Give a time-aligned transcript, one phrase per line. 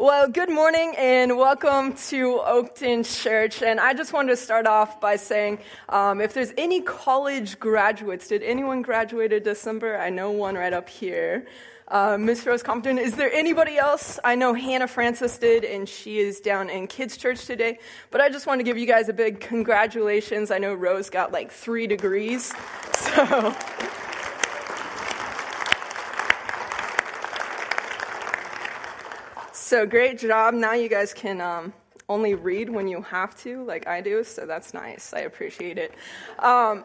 [0.00, 3.62] Well, good morning and welcome to Oakton Church.
[3.62, 5.58] And I just wanted to start off by saying
[5.90, 9.98] um, if there's any college graduates, did anyone graduate in December?
[9.98, 11.46] I know one right up here.
[11.86, 14.18] Uh, Miss Rose Compton, is there anybody else?
[14.24, 17.78] I know Hannah Francis did, and she is down in Kids Church today.
[18.10, 20.50] But I just want to give you guys a big congratulations.
[20.50, 22.54] I know Rose got like three degrees.
[23.00, 23.54] So.
[29.70, 30.52] So great job.
[30.52, 31.72] Now you guys can um,
[32.08, 34.24] only read when you have to, like I do.
[34.24, 35.14] So that's nice.
[35.14, 35.94] I appreciate it.
[36.40, 36.82] Um,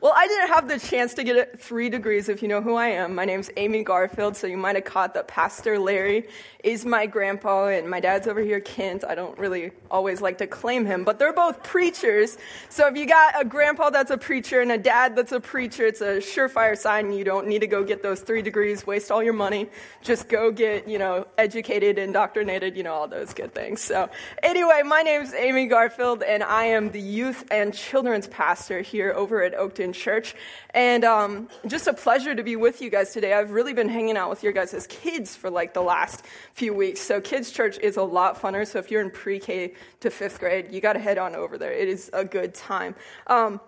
[0.00, 2.74] well, I didn't have the chance to get it three degrees if you know who
[2.74, 3.14] I am.
[3.14, 6.28] My name's Amy Garfield, so you might have caught that Pastor Larry
[6.64, 9.04] is my grandpa, and my dad's over here, Kent.
[9.04, 12.36] I don't really always like to claim him, but they're both preachers.
[12.68, 15.86] So if you got a grandpa that's a preacher and a dad that's a preacher,
[15.86, 19.22] it's a surefire sign you don't need to go get those three degrees, waste all
[19.22, 19.68] your money.
[20.02, 23.80] Just go get, you know, educated, indoctrinated, you know, all those good things.
[23.80, 24.10] So
[24.42, 29.42] anyway, my name's Amy Garfield, and I am the youth and children's pastor here over
[29.42, 30.34] at Oakton Church.
[30.74, 33.32] And um, just a pleasure to be with you guys today.
[33.32, 36.74] I've really been hanging out with your guys as kids for like the last few
[36.74, 37.00] weeks.
[37.00, 38.66] So kids church is a lot funner.
[38.66, 41.72] So if you're in pre-K to fifth grade, you got to head on over there.
[41.72, 42.94] It is a good time.
[43.26, 43.60] Um,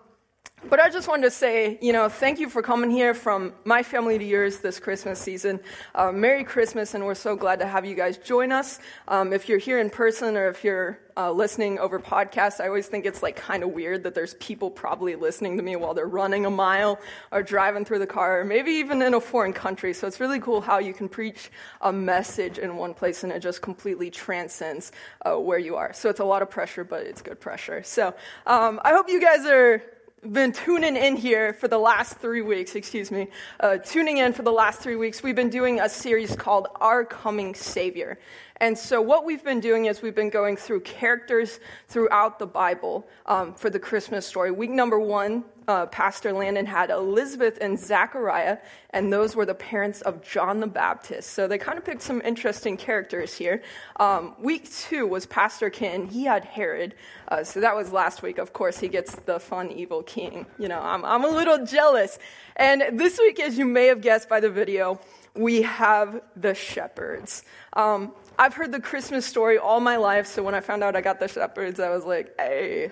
[0.73, 3.83] but I just wanted to say, you know, thank you for coming here from my
[3.83, 5.61] family to yours this Christmas season.
[5.95, 8.79] Uh, Merry Christmas, and we're so glad to have you guys join us.
[9.07, 12.87] Um, if you're here in person or if you're uh, listening over podcast, I always
[12.87, 16.07] think it's like kind of weird that there's people probably listening to me while they're
[16.07, 16.99] running a mile
[17.33, 19.93] or driving through the car, or maybe even in a foreign country.
[19.93, 21.51] So it's really cool how you can preach
[21.83, 24.93] a message in one place and it just completely transcends
[25.27, 25.93] uh, where you are.
[25.93, 27.83] So it's a lot of pressure, but it's good pressure.
[27.83, 28.15] So
[28.47, 29.83] um, I hope you guys are
[30.31, 33.27] been tuning in here for the last three weeks, excuse me,
[33.59, 37.05] uh, tuning in for the last three weeks, we've been doing a series called Our
[37.05, 38.20] Coming Savior.
[38.59, 43.05] And so, what we've been doing is we've been going through characters throughout the Bible
[43.27, 44.53] um, for the Christmas story.
[44.53, 48.59] Week number one, uh, Pastor Landon had Elizabeth and Zachariah,
[48.91, 51.31] and those were the parents of John the Baptist.
[51.31, 53.62] So they kind of picked some interesting characters here.
[53.99, 56.06] Um, week two was Pastor Ken.
[56.06, 56.95] He had Herod.
[57.28, 58.39] Uh, so that was last week.
[58.39, 60.47] Of course, he gets the fun, evil king.
[60.59, 62.19] You know, I'm, I'm a little jealous.
[62.56, 65.01] And this week, as you may have guessed by the video,
[65.34, 67.43] we have the shepherds.
[67.72, 71.01] Um, I've heard the Christmas story all my life, so when I found out I
[71.01, 72.91] got the shepherds, I was like, hey,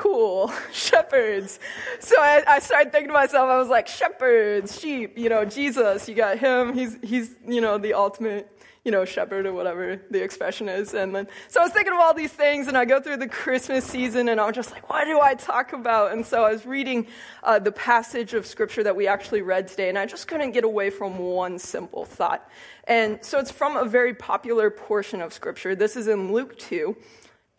[0.00, 1.60] cool, shepherds.
[2.00, 6.08] So I, I, started thinking to myself, I was like, shepherds, sheep, you know, Jesus,
[6.08, 8.50] you got him, he's, he's, you know, the ultimate,
[8.82, 10.94] you know, shepherd or whatever the expression is.
[10.94, 13.28] And then, so I was thinking of all these things, and I go through the
[13.28, 16.12] Christmas season, and I'm just like, what do I talk about?
[16.12, 17.06] And so I was reading
[17.44, 20.64] uh, the passage of scripture that we actually read today, and I just couldn't get
[20.64, 22.48] away from one simple thought.
[22.84, 25.76] And so it's from a very popular portion of scripture.
[25.76, 26.96] This is in Luke 2.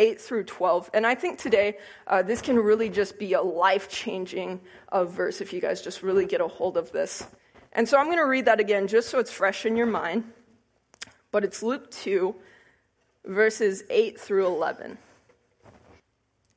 [0.02, 0.90] 8 through 12.
[0.96, 4.60] And I think today uh, this can really just be a life changing
[4.92, 7.24] uh, verse if you guys just really get a hold of this.
[7.72, 10.24] And so I'm going to read that again just so it's fresh in your mind.
[11.32, 12.34] But it's Luke 2,
[13.26, 14.98] verses 8 through 11.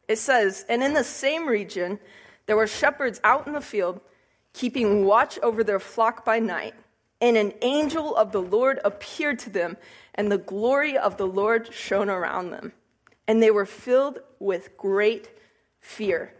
[0.09, 1.99] It says, And in the same region,
[2.47, 4.01] there were shepherds out in the field,
[4.55, 6.75] keeping watch over their flock by night.
[7.21, 9.77] And an angel of the Lord appeared to them,
[10.15, 12.73] and the glory of the Lord shone around them.
[13.27, 15.31] And they were filled with great
[15.81, 16.35] fear.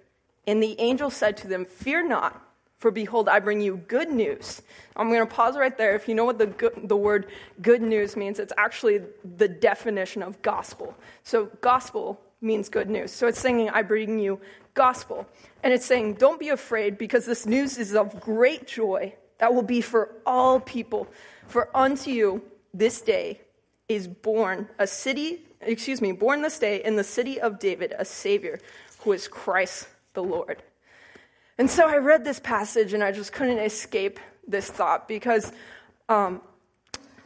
[0.47, 2.41] And the angel said to them, Fear not,
[2.79, 4.63] for behold, I bring you good news.
[4.95, 5.95] I'm going to pause right there.
[5.95, 7.29] If you know what the, good, the word
[7.63, 9.01] good news means, it's actually
[9.37, 10.95] the definition of gospel.
[11.23, 13.11] So, gospel means good news.
[13.11, 14.39] So, it's saying, I bring you
[14.75, 15.27] gospel.
[15.63, 19.63] And it's saying, Don't be afraid, because this news is of great joy that will
[19.63, 21.07] be for all people.
[21.47, 22.43] For unto you
[22.73, 23.41] this day
[23.89, 28.05] is born a city, excuse me, born this day in the city of David, a
[28.05, 28.61] Savior
[29.01, 30.63] who is Christ the Lord.
[31.59, 35.53] And so I read this passage and I just couldn't escape this thought because
[36.09, 36.41] um,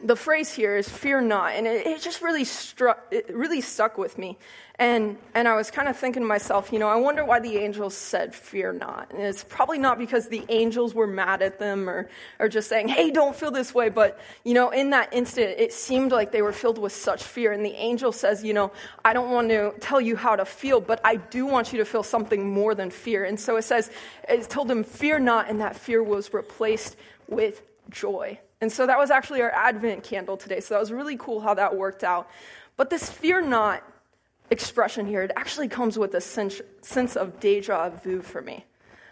[0.01, 3.97] the phrase here is fear not and it, it, just really struck it really stuck
[3.97, 4.37] with me.
[4.75, 7.57] And and i was kind of thinking to myself you know i wonder why the
[7.57, 11.89] angels said fear not and it's probably not because the angels were mad at them
[11.89, 12.09] or
[12.39, 15.73] or just saying hey don't feel this way but you know in that instant it
[15.73, 17.51] seemed like they were filled with such fear.
[17.51, 18.71] And the angel says you know
[19.03, 21.85] i don't want to tell you how to feel but i do want you to
[21.85, 23.25] feel something more than fear.
[23.25, 23.91] And so it says
[24.29, 26.95] it told them fear not and that fear was replaced
[27.27, 30.59] with joy and so that was actually our Advent candle today.
[30.59, 32.29] So that was really cool how that worked out.
[32.77, 33.83] But this fear not
[34.51, 38.65] expression here, it actually comes with a sense, of deja vu for me.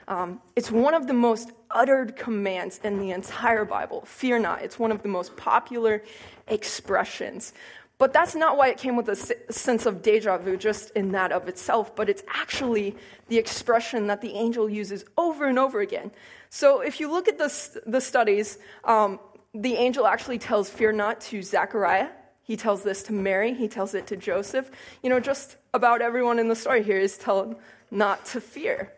[0.08, 4.04] Um, it's one of the most uttered commands in the entire Bible.
[4.06, 4.62] Fear not.
[4.62, 6.02] It's one of the most popular
[6.48, 7.54] expressions.
[7.98, 9.16] But that's not why it came with a
[9.52, 12.96] sense of deja vu, just in that of itself, but it's actually
[13.28, 16.12] the expression that the angel uses over and over again.
[16.50, 19.20] So if you look at the, the studies, um,
[19.62, 22.10] the angel actually tells fear not to Zechariah.
[22.44, 23.54] He tells this to Mary.
[23.54, 24.72] He tells it to Joseph.
[25.04, 27.56] You know, just about everyone in the story here is told
[27.92, 28.94] not to fear.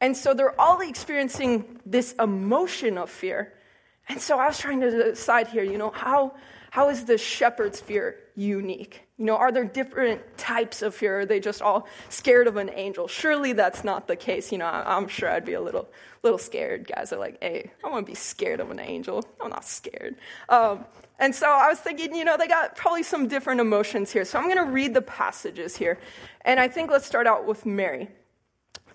[0.00, 3.54] And so they're all experiencing this emotion of fear.
[4.08, 6.34] And so I was trying to decide here, you know, how,
[6.70, 9.00] how is the shepherd's fear unique?
[9.16, 11.20] You know, are there different types of fear?
[11.20, 13.08] Are they just all scared of an angel?
[13.08, 14.52] Surely that's not the case.
[14.52, 15.88] You know, I'm sure I'd be a little,
[16.22, 16.86] little scared.
[16.86, 19.24] Guys are like, hey, I want to be scared of an angel.
[19.40, 20.16] I'm not scared.
[20.48, 20.84] Um,
[21.18, 24.24] and so I was thinking, you know, they got probably some different emotions here.
[24.24, 25.98] So I'm going to read the passages here.
[26.42, 28.08] And I think let's start out with Mary.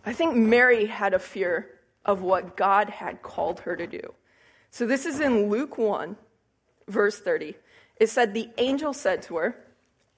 [0.06, 1.70] I think Mary had a fear
[2.06, 4.14] of what God had called her to do.
[4.72, 6.16] So this is in Luke 1,
[6.88, 7.56] verse 30.
[7.98, 9.56] It said, The angel said to her,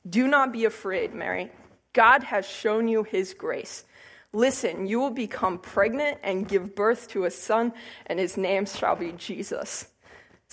[0.08, 1.52] Do not be afraid, Mary.
[1.94, 3.84] God has shown you his grace.
[4.34, 7.74] Listen, you will become pregnant and give birth to a son,
[8.06, 9.88] and his name shall be Jesus.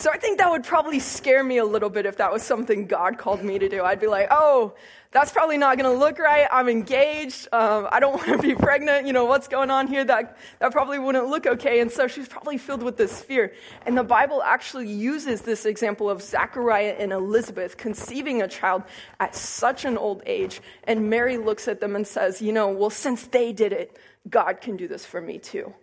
[0.00, 2.86] So I think that would probably scare me a little bit if that was something
[2.86, 3.82] God called me to do.
[3.82, 4.74] I'd be like, oh,
[5.10, 6.46] that's probably not going to look right.
[6.52, 7.48] I'm engaged.
[7.50, 9.08] Um, I don't want to be pregnant.
[9.08, 10.04] You know, what's going on here?
[10.04, 11.80] That, that probably wouldn't look okay.
[11.80, 13.52] And so she's probably filled with this fear.
[13.86, 18.84] And the Bible actually uses this example of Zachariah and Elizabeth conceiving a child
[19.18, 20.60] at such an old age.
[20.84, 23.98] And Mary looks at them and says, you know, well, since they did it,
[24.30, 25.74] God can do this for me too.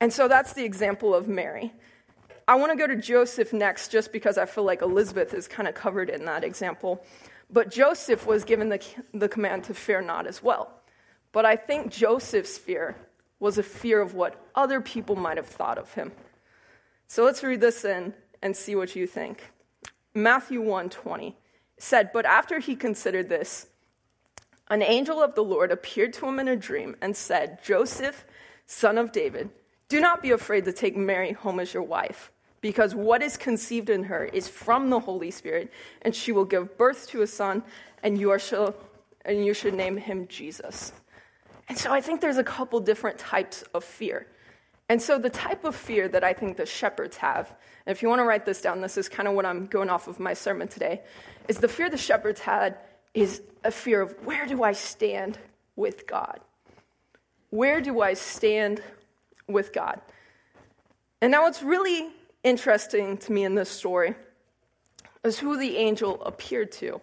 [0.00, 1.72] And so that's the example of Mary.
[2.46, 5.66] I want to go to Joseph next just because I feel like Elizabeth is kind
[5.66, 7.04] of covered in that example.
[7.50, 8.80] But Joseph was given the,
[9.14, 10.70] the command to fear not as well.
[11.32, 12.96] But I think Joseph's fear
[13.40, 16.12] was a fear of what other people might have thought of him.
[17.06, 19.42] So let's read this in and see what you think.
[20.14, 21.34] Matthew 1:20
[21.78, 23.66] said, "But after he considered this,
[24.68, 28.24] an angel of the Lord appeared to him in a dream and said, Joseph,
[28.66, 29.50] son of David,
[29.88, 32.30] do not be afraid to take Mary home as your wife."
[32.64, 35.70] Because what is conceived in her is from the Holy Spirit,
[36.00, 37.62] and she will give birth to a son,
[38.02, 38.74] and you, shall,
[39.26, 40.94] and you should name him Jesus.
[41.68, 44.28] And so I think there's a couple different types of fear.
[44.88, 48.08] And so the type of fear that I think the shepherds have, and if you
[48.08, 50.32] want to write this down, this is kind of what I'm going off of my
[50.32, 51.02] sermon today,
[51.48, 52.78] is the fear the shepherds had
[53.12, 55.38] is a fear of where do I stand
[55.76, 56.40] with God?
[57.50, 58.80] Where do I stand
[59.46, 60.00] with God?
[61.20, 62.10] And now what's really
[62.44, 64.14] interesting to me in this story
[65.24, 67.00] is who the angel appeared to.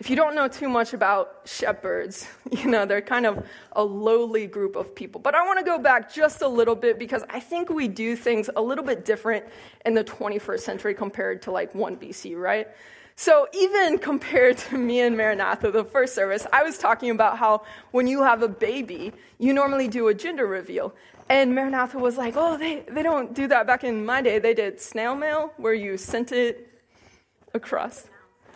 [0.00, 4.46] If you don't know too much about shepherds, you know, they're kind of a lowly
[4.46, 5.20] group of people.
[5.20, 8.14] But I want to go back just a little bit because I think we do
[8.14, 9.44] things a little bit different
[9.84, 12.68] in the 21st century compared to like 1 BC, right?
[13.16, 17.64] So, even compared to me and Maranatha, the first service, I was talking about how
[17.90, 20.94] when you have a baby, you normally do a gender reveal.
[21.30, 24.38] And Maranatha was like, oh, they, they don't do that back in my day.
[24.38, 26.68] They did snail mail, where you sent it
[27.54, 28.08] across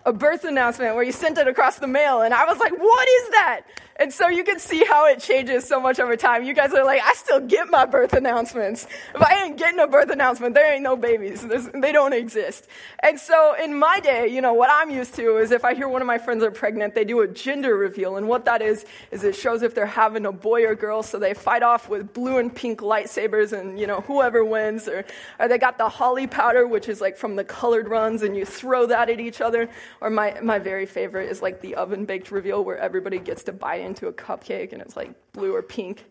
[0.05, 2.23] a birth announcement where you sent it across the mail.
[2.23, 3.61] And I was like, what is that?
[3.97, 6.45] And so you can see how it changes so much over time.
[6.45, 8.87] You guys are like, I still get my birth announcements.
[9.15, 11.47] If I ain't getting a birth announcement, there ain't no babies.
[11.47, 12.67] There's, they don't exist.
[13.01, 15.89] And so in my day, you know, what I'm used to is if I hear
[15.89, 18.17] one of my friends are pregnant, they do a gender reveal.
[18.17, 21.03] And what that is, is it shows if they're having a boy or girl.
[21.03, 24.89] So they fight off with blue and pink lightsabers and, you know, whoever wins.
[24.89, 25.05] Or,
[25.39, 28.47] or they got the Holi powder, which is like from the colored runs, and you
[28.47, 29.69] throw that at each other.
[30.03, 33.53] Or my, my very favorite is like the oven baked reveal where everybody gets to
[33.53, 36.05] bite into a cupcake and it's like blue or pink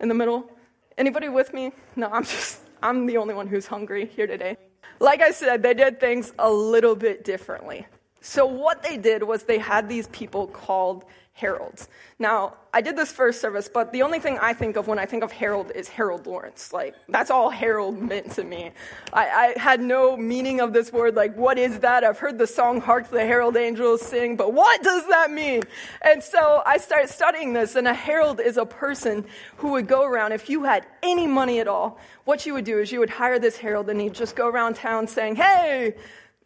[0.00, 0.50] in the middle.
[0.98, 1.70] Anybody with me?
[1.94, 4.56] No, I'm just, I'm the only one who's hungry here today.
[4.98, 7.86] Like I said, they did things a little bit differently.
[8.20, 11.04] So, what they did was they had these people called
[11.38, 11.88] heralds.
[12.18, 15.06] Now, I did this first service, but the only thing I think of when I
[15.06, 16.72] think of Harold is Harold Lawrence.
[16.72, 18.72] Like, that's all Harold meant to me.
[19.12, 21.14] I, I, had no meaning of this word.
[21.14, 22.02] Like, what is that?
[22.02, 25.62] I've heard the song Hark the Herald Angels sing, but what does that mean?
[26.02, 29.24] And so I started studying this, and a herald is a person
[29.58, 32.80] who would go around, if you had any money at all, what you would do
[32.80, 35.94] is you would hire this herald, and he'd just go around town saying, hey,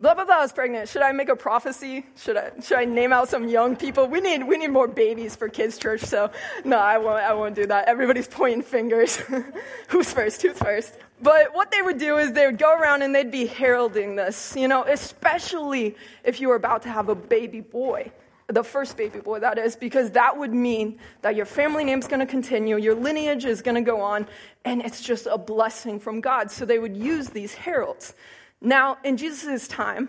[0.02, 0.88] blah blah blah is pregnant.
[0.88, 2.04] Should I make a prophecy?
[2.16, 4.08] Should I should I name out some young people?
[4.08, 6.02] We need we need more babies for kids church.
[6.02, 6.30] So
[6.64, 7.88] no, I won't I won't do that.
[7.88, 9.16] Everybody's pointing fingers.
[9.88, 10.42] Who's first?
[10.42, 10.98] Who's first?
[11.22, 14.56] But what they would do is they would go around and they'd be heralding this,
[14.56, 18.10] you know, especially if you were about to have a baby boy.
[18.48, 22.26] the first baby boy, that is, because that would mean that your family name's to
[22.26, 24.26] continue, your lineage is to go on,
[24.64, 26.50] and it's just a blessing from God.
[26.50, 28.14] So they would use these heralds.
[28.62, 30.08] Now, in Jesus' time,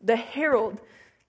[0.00, 0.80] the herald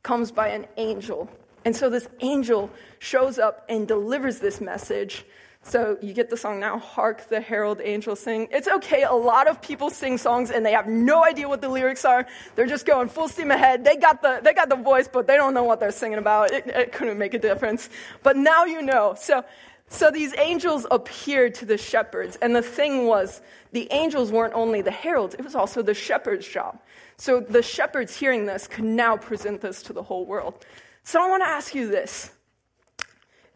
[0.04, 1.30] comes by an angel.
[1.66, 5.26] And so this angel shows up and delivers this message
[5.64, 8.48] so you get the song now, Hark the Herald Angels Sing.
[8.52, 11.70] It's okay, a lot of people sing songs and they have no idea what the
[11.70, 12.26] lyrics are.
[12.56, 13.84] They're just going full steam ahead.
[13.84, 16.52] They got the, they got the voice, but they don't know what they're singing about.
[16.52, 17.90] It, it couldn't make a difference.
[18.24, 19.14] But now you know.
[19.16, 19.46] So,
[19.92, 22.38] so these angels appeared to the shepherds.
[22.42, 23.42] And the thing was,
[23.74, 26.80] the angels weren't only the heralds, it was also the shepherd's job.
[27.18, 30.66] So the shepherds hearing this could now present this to the whole world.
[31.04, 32.32] So I want to ask you this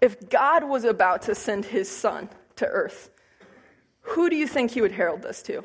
[0.01, 3.11] if God was about to send his son to earth,
[4.01, 5.63] who do you think he would herald this to?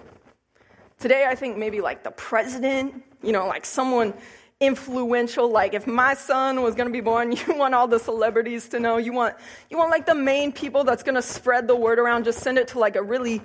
[1.01, 4.15] Today, I think maybe like the president, you know, like someone
[4.61, 5.51] influential.
[5.51, 8.81] Like if my son was going to be born, you want all the celebrities to
[8.81, 8.99] know.
[8.99, 9.35] You want,
[9.71, 12.25] you want like the main people that's going to spread the word around.
[12.25, 13.43] Just send it to like a really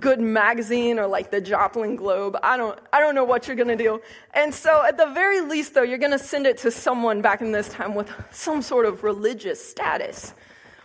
[0.00, 2.36] good magazine or like the Joplin Globe.
[2.42, 4.00] I don't, I don't know what you're going to do.
[4.32, 7.40] And so at the very least though, you're going to send it to someone back
[7.40, 10.34] in this time with some sort of religious status.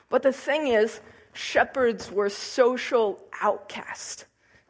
[0.09, 0.99] But the thing is,
[1.33, 4.25] shepherds were social outcasts.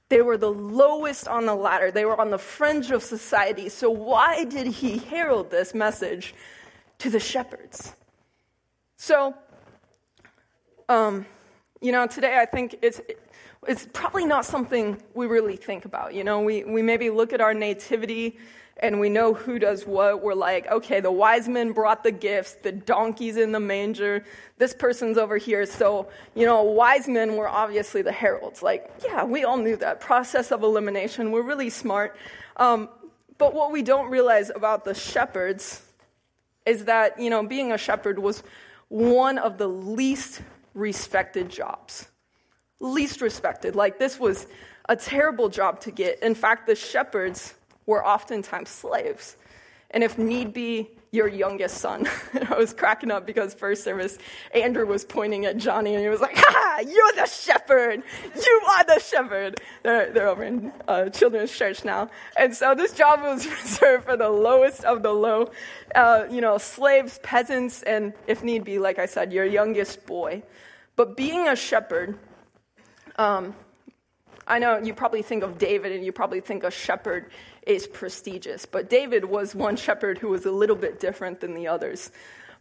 [0.09, 1.91] They were the lowest on the ladder.
[1.91, 3.69] They were on the fringe of society.
[3.69, 6.33] So why did he herald this message
[6.97, 7.93] to the shepherds?
[8.97, 9.35] So,
[10.89, 11.25] um,
[11.79, 12.99] you know, today I think it's,
[13.67, 16.15] it's probably not something we really think about.
[16.15, 18.39] You know, we, we maybe look at our nativity
[18.79, 20.23] and we know who does what.
[20.23, 24.23] We're like, okay, the wise men brought the gifts, the donkey's in the manger,
[24.57, 25.65] this person's over here.
[25.65, 28.61] So, you know, wise men were obviously the heralds.
[28.63, 29.99] Like, yeah, we all knew that.
[29.99, 32.15] Process of elimination, we're really smart.
[32.57, 32.89] Um,
[33.37, 35.81] but what we don't realize about the shepherds
[36.65, 38.43] is that, you know, being a shepherd was
[38.87, 40.41] one of the least
[40.73, 42.07] respected jobs
[42.79, 43.75] least respected.
[43.75, 44.47] Like, this was
[44.87, 46.21] a terrible job to get.
[46.23, 47.53] In fact, the shepherds
[47.89, 49.35] were oftentimes slaves.
[49.91, 52.07] And if need be, your youngest son.
[52.51, 54.19] I was cracking up because first service,
[54.53, 58.03] Andrew was pointing at Johnny and he was like, Ha, you're the shepherd.
[58.35, 59.59] You are the shepherd.
[59.81, 62.11] They're, they're over in uh, children's church now.
[62.37, 65.49] And so this job was reserved for the lowest of the low,
[65.95, 70.43] uh, you know, slaves, peasants, and if need be, like I said, your youngest boy.
[70.95, 72.19] But being a shepherd
[73.15, 73.55] um,
[74.49, 77.29] I know you probably think of David and you probably think a shepherd
[77.67, 81.67] is prestigious, but David was one shepherd who was a little bit different than the
[81.67, 82.11] others.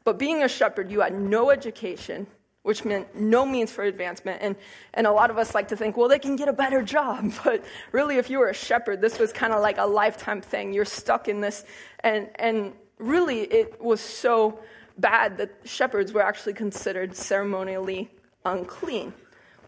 [0.04, 2.26] But being a shepherd, you had no education,
[2.62, 4.42] which meant no means for advancement.
[4.42, 4.54] And,
[4.92, 7.32] and a lot of us like to think, well, they can get a better job.
[7.44, 10.74] But really, if you were a shepherd, this was kind of like a lifetime thing.
[10.74, 11.64] You're stuck in this.
[12.00, 14.60] And, and really, it was so
[14.98, 18.10] bad that shepherds were actually considered ceremonially
[18.44, 19.14] unclean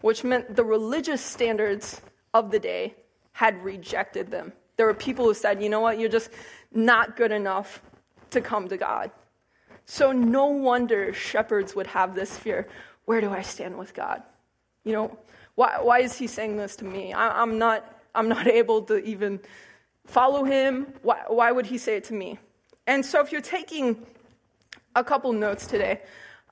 [0.01, 2.01] which meant the religious standards
[2.33, 2.95] of the day
[3.33, 4.51] had rejected them.
[4.77, 6.29] There were people who said, you know what, you're just
[6.73, 7.81] not good enough
[8.31, 9.11] to come to God.
[9.85, 12.67] So no wonder shepherds would have this fear
[13.05, 14.21] where do I stand with God?
[14.83, 15.17] You know,
[15.55, 17.13] why, why is he saying this to me?
[17.13, 19.39] I, am not, I'm not able to even
[20.05, 20.93] follow him.
[21.01, 22.39] Why, why would he say it to me?
[22.87, 24.05] And so if you're taking
[24.95, 26.01] a couple notes today,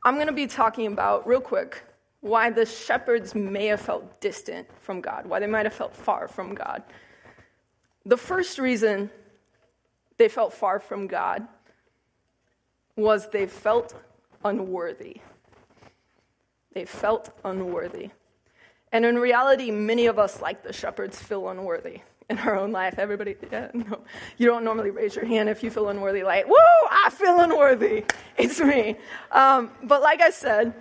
[0.04, 1.84] I'm going to be talking about, real quick,
[2.22, 6.28] why the shepherds may have felt distant from God, why they might have felt far
[6.28, 6.84] from God.
[8.06, 9.10] The first reason
[10.18, 11.48] they felt far from God
[12.96, 13.96] was they felt
[14.44, 15.22] unworthy.
[16.74, 18.10] They felt unworthy.
[18.92, 22.96] And in reality, many of us, like the shepherds, feel unworthy in our own life.
[22.98, 24.02] Everybody, yeah, no,
[24.38, 26.56] you don't normally raise your hand if you feel unworthy, like, woo,
[26.90, 28.06] I feel unworthy.
[28.38, 28.98] It's me.
[29.32, 30.74] Um, but like I said,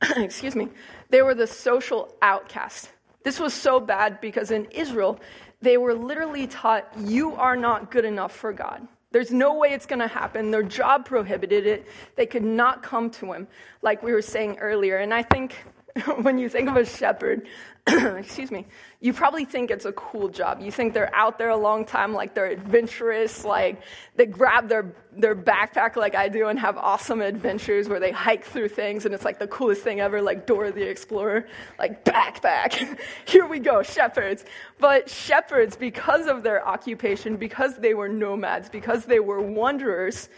[0.16, 0.68] excuse me,
[1.10, 2.92] they were the social outcast.
[3.24, 5.18] This was so bad because in Israel,
[5.60, 8.86] they were literally taught, you are not good enough for God.
[9.10, 10.50] There's no way it's going to happen.
[10.50, 11.86] Their job prohibited it.
[12.14, 13.48] They could not come to him,
[13.82, 14.98] like we were saying earlier.
[14.98, 15.64] And I think
[16.22, 17.46] when you think of a shepherd,
[17.86, 18.66] excuse me,
[19.00, 20.60] you probably think it's a cool job.
[20.60, 23.80] You think they're out there a long time, like they're adventurous, like
[24.16, 28.44] they grab their, their backpack like I do and have awesome adventures where they hike
[28.44, 31.46] through things and it's like the coolest thing ever, like Dora the Explorer,
[31.78, 32.98] like backpack.
[33.24, 34.44] Here we go, shepherds.
[34.78, 40.28] But shepherds, because of their occupation, because they were nomads, because they were wanderers,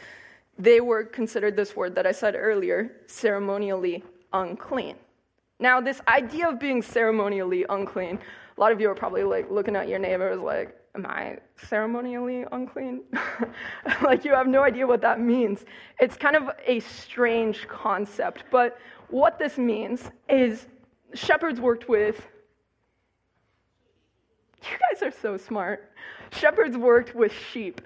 [0.59, 4.97] they were considered this word that I said earlier, ceremonially unclean.
[5.61, 8.19] Now, this idea of being ceremonially unclean,
[8.57, 11.37] a lot of you are probably like looking at your neighbors like, am I
[11.69, 13.03] ceremonially unclean?
[14.03, 15.67] like, you have no idea what that means.
[16.01, 20.67] It's kind of a strange concept, but what this means is
[21.15, 22.27] shepherds worked with.
[24.63, 25.91] You guys are so smart.
[26.33, 27.81] Shepherds worked with sheep.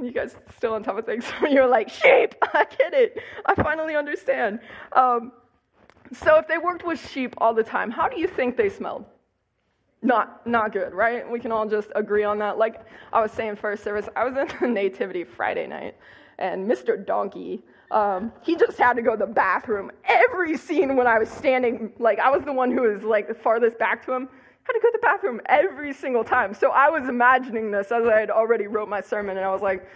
[0.00, 1.26] You guys still on top of things?
[1.50, 2.34] You're like, sheep!
[2.40, 3.18] I get it.
[3.44, 4.60] I finally understand.
[4.96, 5.32] Um,
[6.12, 9.04] so, if they worked with sheep all the time, how do you think they smelled?
[10.02, 11.28] not not good, right?
[11.30, 12.58] We can all just agree on that.
[12.58, 15.96] Like I was saying first service, I was in the Nativity Friday night,
[16.38, 17.04] and Mr.
[17.04, 19.90] Donkey, um, he just had to go to the bathroom.
[20.04, 23.34] Every scene when I was standing, like I was the one who was like the
[23.34, 24.28] farthest back to him,
[24.64, 26.52] had to go to the bathroom every single time.
[26.52, 29.62] So I was imagining this as I had already wrote my sermon, and I was
[29.62, 29.86] like,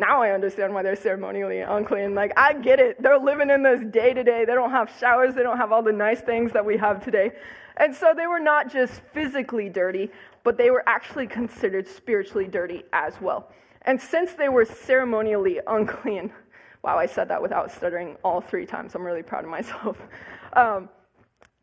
[0.00, 2.14] now I understand why they're ceremonially unclean.
[2.14, 3.00] Like, I get it.
[3.00, 4.44] They're living in this day to day.
[4.44, 7.32] They don't have showers, they don't have all the nice things that we have today.
[7.76, 10.10] And so they were not just physically dirty,
[10.42, 13.52] but they were actually considered spiritually dirty as well.
[13.82, 16.32] And since they were ceremonially unclean,
[16.82, 18.94] wow, I said that without stuttering all three times.
[18.94, 19.96] I'm really proud of myself.
[20.52, 20.88] Um,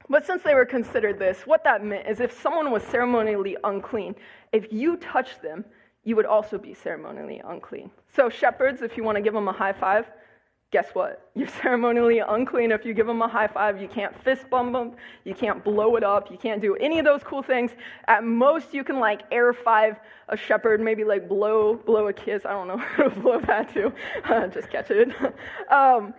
[0.10, 4.16] but since they were considered this, what that meant is if someone was ceremonially unclean,
[4.54, 5.66] if you touched them,
[6.06, 7.92] you would also be ceremonially unclean.
[8.16, 10.08] So, shepherds, if you want to give them a high five,
[10.72, 11.30] guess what?
[11.36, 13.82] You're ceremonially unclean if you give them a high five.
[13.82, 14.94] You can't fist bump them.
[15.24, 16.32] You can't blow it up.
[16.32, 17.72] You can't do any of those cool things.
[18.08, 19.98] At most, you can like air five
[20.30, 22.46] a shepherd, maybe like blow blow a kiss.
[22.46, 23.94] I don't know how to blow that too.
[24.54, 25.10] just catch it.
[25.72, 26.14] Um,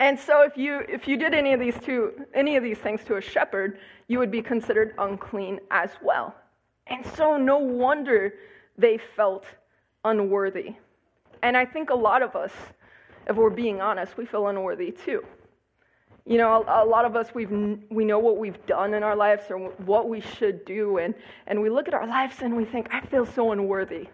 [0.00, 3.02] and so if you if you did any of these two any of these things
[3.04, 6.34] to a shepherd, you would be considered unclean as well.
[6.86, 8.34] And so no wonder
[8.76, 9.44] they felt
[10.04, 10.74] unworthy.
[11.42, 12.52] And I think a lot of us
[13.28, 15.22] if we're being honest, we feel unworthy too.
[16.24, 17.50] You know, a, a, lot of us, we've,
[17.90, 21.14] we know what we've done in our lives or what we should do, and,
[21.46, 24.08] and we look at our lives and we think, I feel so unworthy.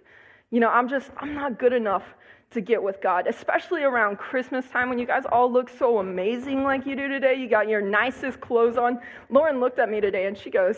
[0.51, 2.05] You know, I'm just, I'm not good enough
[2.53, 6.63] to get with God, especially around Christmas time when you guys all look so amazing
[6.63, 7.35] like you do today.
[7.35, 9.01] You got your nicest clothes on.
[9.29, 10.77] Lauren looked at me today and she goes,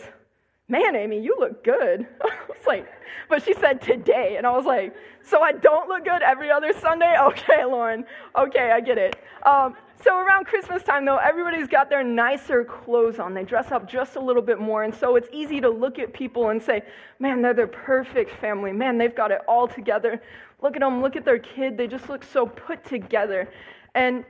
[0.69, 2.07] Man, Amy, you look good.
[2.21, 2.89] I was like,
[3.29, 4.35] but she said today.
[4.37, 7.15] And I was like, so I don't look good every other Sunday?
[7.27, 8.05] Okay, Lauren.
[8.37, 9.17] Okay, I get it.
[9.45, 13.33] Um, so around Christmas time, though, everybody's got their nicer clothes on.
[13.33, 14.83] They dress up just a little bit more.
[14.83, 16.83] And so it's easy to look at people and say,
[17.21, 18.73] man, they're the perfect family.
[18.73, 20.21] Man, they've got it all together.
[20.63, 21.01] Look at them.
[21.01, 21.77] Look at their kid.
[21.77, 23.49] They just look so put together.
[23.95, 24.25] And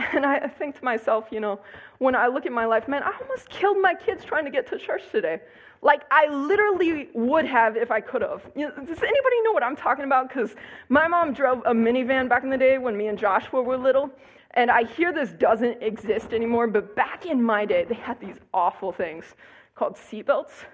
[0.12, 1.60] and I think to myself, you know,
[1.98, 4.68] when I look at my life, man, I almost killed my kids trying to get
[4.68, 5.40] to church today.
[5.82, 8.42] Like I literally would have if I could have.
[8.54, 10.28] You know, does anybody know what I'm talking about?
[10.28, 10.54] Because
[10.88, 14.10] my mom drove a minivan back in the day when me and Joshua were little.
[14.52, 18.36] And I hear this doesn't exist anymore, but back in my day, they had these
[18.52, 19.24] awful things
[19.74, 20.64] called seatbelts.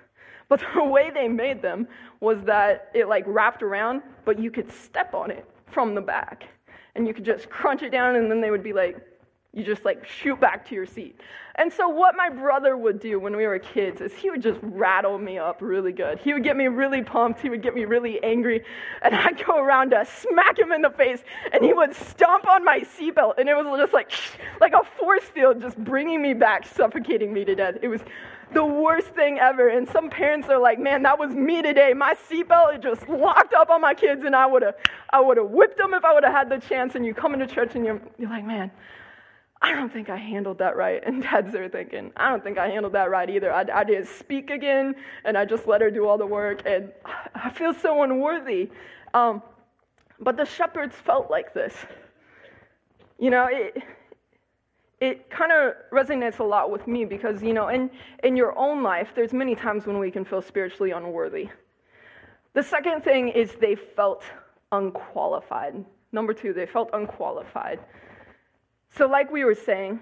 [0.49, 1.87] But the way they made them
[2.21, 6.49] was that it like wrapped around, but you could step on it from the back.
[6.95, 8.97] And you could just crunch it down, and then they would be like
[9.57, 11.19] you just like shoot back to your seat.
[11.55, 14.59] And so, what my brother would do when we were kids is he would just
[14.61, 16.19] rattle me up really good.
[16.19, 17.41] He would get me really pumped.
[17.41, 18.63] He would get me really angry.
[19.01, 22.63] And I'd go around to smack him in the face, and he would stomp on
[22.63, 23.39] my seatbelt.
[23.39, 24.13] And it was just like,
[24.61, 27.77] like a force field just bringing me back, suffocating me to death.
[27.81, 28.03] It was
[28.53, 29.69] the worst thing ever.
[29.69, 31.95] And some parents are like, man, that was me today.
[31.95, 34.75] My seatbelt, just locked up on my kids, and I would have
[35.09, 36.97] I would have whipped them if I would have had the chance.
[36.97, 38.71] And you come into church and you're, you're like, man,
[39.67, 41.03] I don't think I handled that right.
[41.05, 43.53] And dad's there thinking, I don't think I handled that right either.
[43.53, 46.93] I, I didn't speak again, and I just let her do all the work, and
[47.35, 48.71] I feel so unworthy.
[49.13, 49.43] Um,
[50.21, 51.75] but the shepherds felt like this.
[53.19, 53.83] You know, it,
[55.01, 57.91] it kind of resonates a lot with me because, you know, in,
[58.23, 61.49] in your own life, there's many times when we can feel spiritually unworthy.
[62.53, 64.23] The second thing is they felt
[64.71, 65.85] unqualified.
[66.13, 67.81] Number two, they felt unqualified.
[68.97, 70.01] So, like we were saying,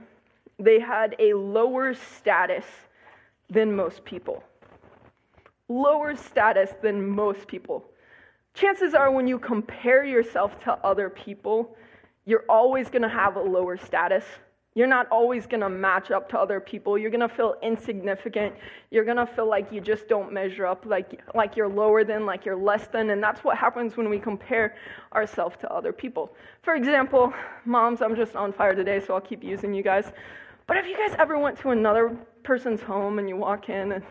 [0.58, 2.64] they had a lower status
[3.50, 4.44] than most people.
[5.68, 7.84] Lower status than most people.
[8.54, 11.76] Chances are, when you compare yourself to other people,
[12.24, 14.24] you're always going to have a lower status
[14.74, 16.98] you're not always going to match up to other people.
[16.98, 18.54] You're going to feel insignificant.
[18.90, 22.26] You're going to feel like you just don't measure up, like, like you're lower than,
[22.26, 23.10] like you're less than.
[23.10, 24.74] And that's what happens when we compare
[25.14, 26.34] ourselves to other people.
[26.62, 27.32] For example,
[27.64, 30.12] moms, I'm just on fire today, so I'll keep using you guys.
[30.66, 34.04] But have you guys ever went to another person's home and you walk in and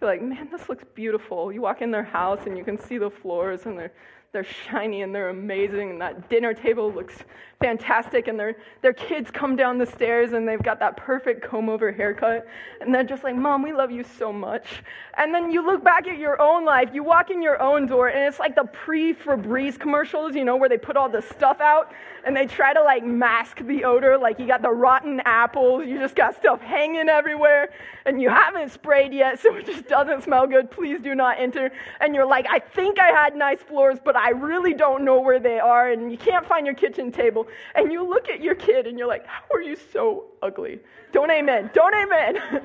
[0.00, 1.52] You're like, man, this looks beautiful.
[1.52, 3.92] You walk in their house and you can see the floors and they're
[4.32, 7.24] they're shiny and they're amazing, and that dinner table looks
[7.60, 11.68] fantastic, and their, their kids come down the stairs and they've got that perfect comb
[11.68, 12.46] over haircut,
[12.80, 14.82] and they're just like, Mom, we love you so much.
[15.16, 18.08] And then you look back at your own life, you walk in your own door,
[18.08, 21.60] and it's like the pre Febreze commercials, you know, where they put all the stuff
[21.60, 21.92] out
[22.24, 25.98] and they try to like mask the odor, like you got the rotten apples, you
[25.98, 27.70] just got stuff hanging everywhere,
[28.04, 30.70] and you haven't sprayed yet, so it just doesn't smell good.
[30.70, 31.70] Please do not enter.
[32.00, 35.40] And you're like, I think I had nice floors, but I really don't know where
[35.40, 37.47] they are, and you can't find your kitchen table.
[37.74, 40.80] And you look at your kid and you're like, How are you so ugly?
[41.12, 41.70] Don't amen.
[41.74, 42.36] Don't amen.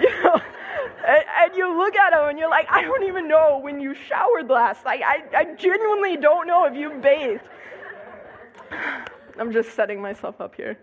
[0.00, 0.40] you know?
[1.06, 3.94] And, and, you look at him and you're like, I don't even know when you
[3.94, 4.84] showered last.
[4.84, 7.48] Like, I, I genuinely don't know if you bathed.
[9.38, 10.78] I'm just setting myself up here.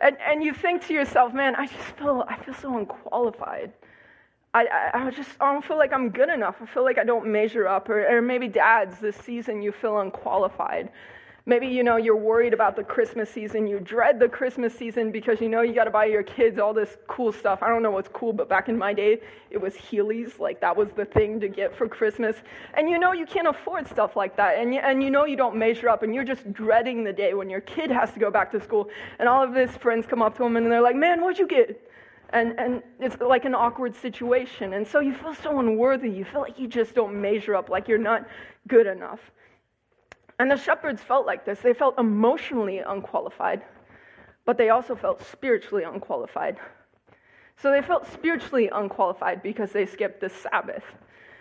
[0.00, 3.72] And, and you think to yourself, man, I just feel, I feel so unqualified.
[4.54, 6.56] I, I, I, just I don't feel like I'm good enough.
[6.60, 7.88] I feel like I don't measure up.
[7.88, 10.90] Or, or maybe dads, this season you feel unqualified.
[11.48, 13.66] Maybe you know you're worried about the Christmas season.
[13.66, 16.74] You dread the Christmas season because you know you got to buy your kids all
[16.74, 17.62] this cool stuff.
[17.62, 20.38] I don't know what's cool, but back in my day, it was Heelys.
[20.38, 22.36] Like that was the thing to get for Christmas.
[22.74, 24.58] And you know you can't afford stuff like that.
[24.58, 26.02] And you, and you know you don't measure up.
[26.02, 28.90] And you're just dreading the day when your kid has to go back to school.
[29.18, 31.48] And all of his friends come up to him and they're like, "Man, what'd you
[31.48, 31.80] get?"
[32.34, 34.74] And, and it's like an awkward situation.
[34.74, 36.10] And so you feel so unworthy.
[36.10, 38.28] You feel like you just don't measure up, like you're not
[38.68, 39.20] good enough.
[40.38, 41.60] And the shepherds felt like this.
[41.60, 43.62] They felt emotionally unqualified,
[44.44, 46.58] but they also felt spiritually unqualified.
[47.56, 50.84] So they felt spiritually unqualified because they skipped the Sabbath.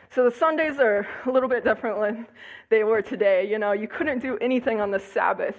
[0.10, 2.28] So the Sundays are a little bit different than
[2.70, 3.48] they were today.
[3.48, 5.56] You know, you couldn't do anything on the Sabbath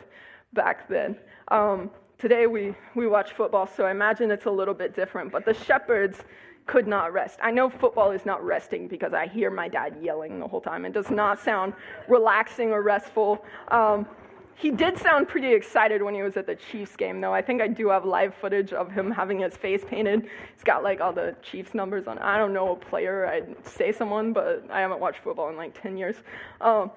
[0.52, 1.16] back then.
[1.48, 5.30] Um, today we, we watch football, so I imagine it's a little bit different.
[5.30, 6.24] But the shepherds
[6.68, 7.40] could not rest.
[7.42, 10.84] I know football is not resting because I hear my dad yelling the whole time.
[10.84, 11.72] It does not sound
[12.06, 13.44] relaxing or restful.
[13.68, 14.06] Um,
[14.54, 17.32] he did sound pretty excited when he was at the Chiefs game, though.
[17.32, 20.22] I think I do have live footage of him having his face painted.
[20.54, 22.18] He's got like all the Chiefs numbers on.
[22.18, 23.26] I don't know a player.
[23.26, 26.16] I'd say someone, but I haven't watched football in like 10 years.
[26.60, 26.90] Um,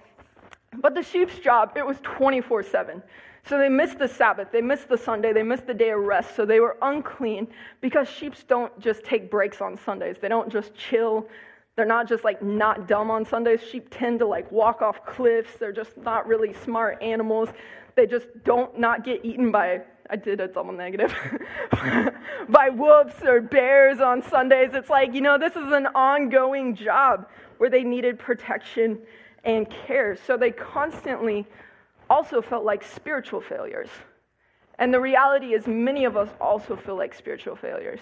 [0.82, 3.02] but the Chiefs' job, it was 24 7.
[3.48, 6.36] So they missed the Sabbath, they missed the Sunday, they missed the day of rest,
[6.36, 7.48] so they were unclean
[7.82, 10.18] because sheep don't just take breaks on Sundays.
[10.22, 11.28] They don't just chill.
[11.76, 13.62] They're not just like not dumb on Sundays.
[13.62, 15.58] Sheep tend to like walk off cliffs.
[15.60, 17.50] They're just not really smart animals.
[17.96, 21.16] They just don't not get eaten by I did a double negative
[22.50, 24.72] by wolves or bears on Sundays.
[24.74, 29.00] It's like, you know, this is an ongoing job where they needed protection
[29.46, 30.18] and care.
[30.28, 31.48] So they constantly
[32.12, 33.88] also felt like spiritual failures.
[34.80, 38.02] And the reality is, many of us also feel like spiritual failures.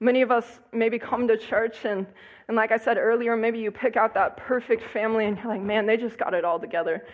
[0.00, 2.04] Many of us maybe come to church, and,
[2.48, 5.62] and like I said earlier, maybe you pick out that perfect family and you're like,
[5.62, 7.06] man, they just got it all together.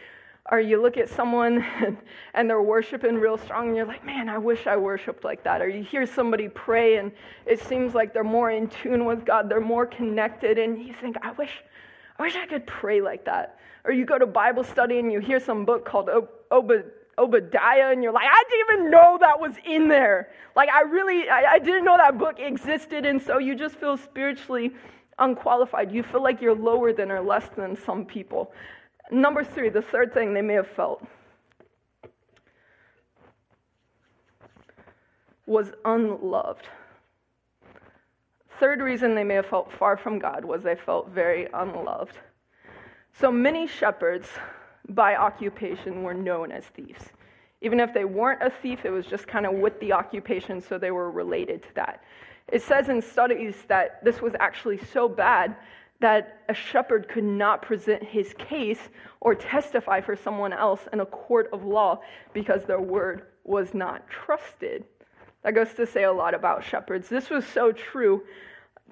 [0.51, 1.99] Or you look at someone and,
[2.35, 5.61] and they're worshiping real strong, and you're like, man, I wish I worshiped like that.
[5.61, 7.13] Or you hear somebody pray, and
[7.45, 11.17] it seems like they're more in tune with God, they're more connected, and you think,
[11.21, 11.63] I wish,
[12.21, 13.57] I wish I could pray like that.
[13.83, 16.11] Or you go to Bible study and you hear some book called
[16.51, 20.29] Obadiah and you're like, I didn't even know that was in there.
[20.55, 23.07] Like, I really, I, I didn't know that book existed.
[23.07, 24.75] And so you just feel spiritually
[25.19, 25.91] unqualified.
[25.91, 28.53] You feel like you're lower than or less than some people.
[29.11, 31.03] Number three, the third thing they may have felt
[35.47, 36.69] was unloved.
[38.61, 42.19] Third reason they may have felt far from God was they felt very unloved.
[43.15, 44.29] So many shepherds,
[44.91, 47.03] by occupation, were known as thieves.
[47.63, 50.77] Even if they weren't a thief, it was just kind of with the occupation, so
[50.77, 52.05] they were related to that.
[52.49, 55.57] It says in studies that this was actually so bad
[56.01, 58.91] that a shepherd could not present his case
[59.23, 62.03] or testify for someone else in a court of law
[62.35, 64.85] because their word was not trusted.
[65.45, 67.09] That goes to say a lot about shepherds.
[67.09, 68.23] This was so true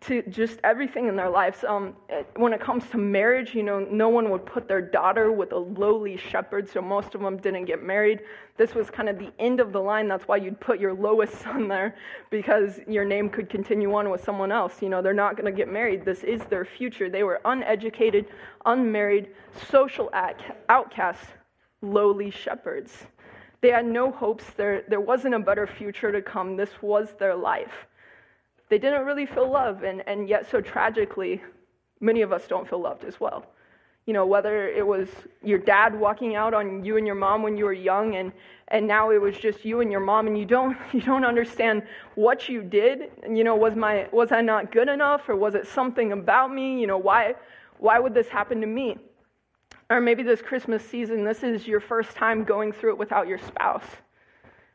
[0.03, 1.65] to just everything in their lives.
[1.65, 1.97] Um,
[2.37, 5.59] when it comes to marriage, you know, no one would put their daughter with a
[5.59, 8.21] lowly shepherd, so most of them didn't get married.
[8.57, 10.07] This was kind of the end of the line.
[10.07, 11.97] That's why you'd put your lowest son there
[12.31, 14.81] because your name could continue on with someone else.
[14.81, 16.05] You know, they're not going to get married.
[16.05, 17.11] This is their future.
[17.11, 18.27] They were uneducated,
[18.67, 19.31] unmarried,
[19.71, 20.11] social
[20.69, 21.27] outcasts,
[21.83, 23.07] lowly shepherds.
[23.61, 24.45] They had no hopes.
[24.57, 26.57] There, there wasn't a better future to come.
[26.57, 27.87] This was their life.
[28.69, 31.43] They didn't really feel love, and, and yet, so tragically,
[32.01, 33.47] many of us don't feel loved as well.
[34.07, 35.09] You know, whether it was
[35.43, 38.33] your dad walking out on you and your mom when you were young and
[38.69, 41.83] and now it was just you and your mom and you don't you don't understand
[42.15, 43.11] what you did.
[43.29, 46.81] You know, was my was I not good enough or was it something about me?
[46.81, 47.35] You know, why
[47.79, 48.97] why would this happen to me?
[49.91, 53.39] Or maybe this Christmas season, this is your first time going through it without your
[53.39, 53.87] spouse.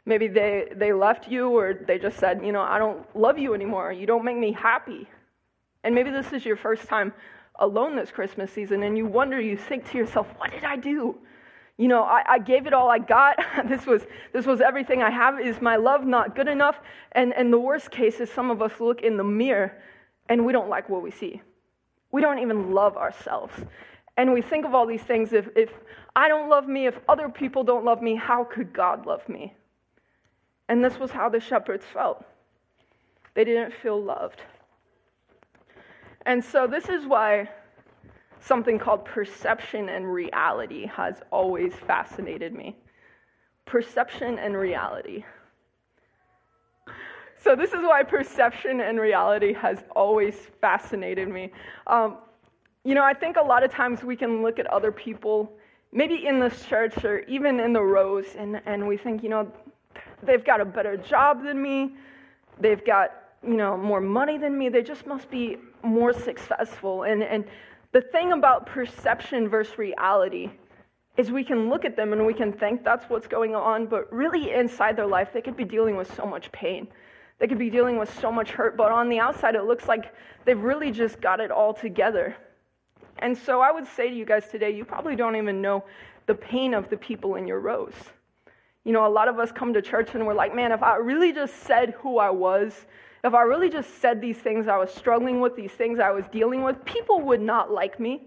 [0.05, 3.53] Maybe they, they left you or they just said, you know, I don't love you
[3.53, 3.91] anymore.
[3.91, 5.07] You don't make me happy.
[5.83, 7.13] And maybe this is your first time
[7.59, 11.17] alone this Christmas season and you wonder, you think to yourself, what did I do?
[11.77, 13.37] You know, I, I gave it all I got.
[13.67, 15.39] this, was, this was everything I have.
[15.39, 16.79] Is my love not good enough?
[17.13, 19.71] And, and the worst case is some of us look in the mirror
[20.29, 21.41] and we don't like what we see.
[22.11, 23.53] We don't even love ourselves.
[24.17, 25.71] And we think of all these things if, if
[26.15, 29.55] I don't love me, if other people don't love me, how could God love me?
[30.69, 32.23] And this was how the shepherds felt.
[33.33, 34.41] They didn't feel loved.
[36.25, 37.49] And so, this is why
[38.39, 42.77] something called perception and reality has always fascinated me.
[43.65, 45.23] Perception and reality.
[47.37, 51.51] So, this is why perception and reality has always fascinated me.
[51.87, 52.17] Um,
[52.85, 55.51] you know, I think a lot of times we can look at other people,
[55.91, 59.51] maybe in this church or even in the rows, and, and we think, you know,
[60.25, 61.95] they've got a better job than me,
[62.59, 63.11] they've got,
[63.43, 67.03] you know, more money than me, they just must be more successful.
[67.03, 67.45] And, and
[67.91, 70.49] the thing about perception versus reality
[71.17, 74.11] is we can look at them and we can think that's what's going on, but
[74.11, 76.87] really inside their life, they could be dealing with so much pain.
[77.39, 80.13] They could be dealing with so much hurt, but on the outside, it looks like
[80.45, 82.35] they've really just got it all together.
[83.19, 85.83] And so I would say to you guys today, you probably don't even know
[86.25, 87.93] the pain of the people in your rows.
[88.83, 90.97] You know, a lot of us come to church and we're like, man, if I
[90.97, 92.73] really just said who I was,
[93.23, 96.25] if I really just said these things I was struggling with, these things I was
[96.31, 98.21] dealing with, people would not like me.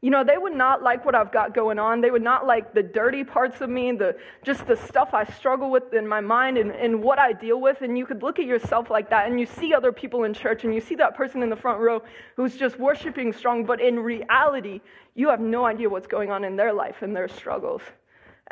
[0.00, 2.00] You know, they would not like what I've got going on.
[2.00, 5.70] They would not like the dirty parts of me, the just the stuff I struggle
[5.70, 7.82] with in my mind and, and what I deal with.
[7.82, 10.64] And you could look at yourself like that and you see other people in church
[10.64, 12.02] and you see that person in the front row
[12.34, 14.80] who's just worshiping strong, but in reality,
[15.14, 17.82] you have no idea what's going on in their life and their struggles.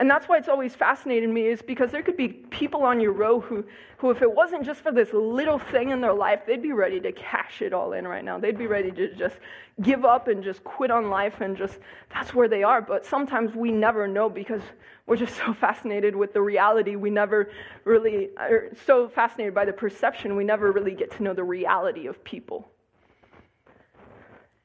[0.01, 3.13] And that's why it's always fascinated me, is because there could be people on your
[3.13, 3.63] row who,
[3.99, 6.99] who, if it wasn't just for this little thing in their life, they'd be ready
[7.01, 8.39] to cash it all in right now.
[8.39, 9.37] They'd be ready to just
[9.83, 11.81] give up and just quit on life and just,
[12.15, 12.81] that's where they are.
[12.81, 14.63] But sometimes we never know because
[15.05, 16.97] we're just so fascinated with the reality.
[16.97, 17.51] We never
[17.85, 22.07] really, are so fascinated by the perception, we never really get to know the reality
[22.07, 22.71] of people.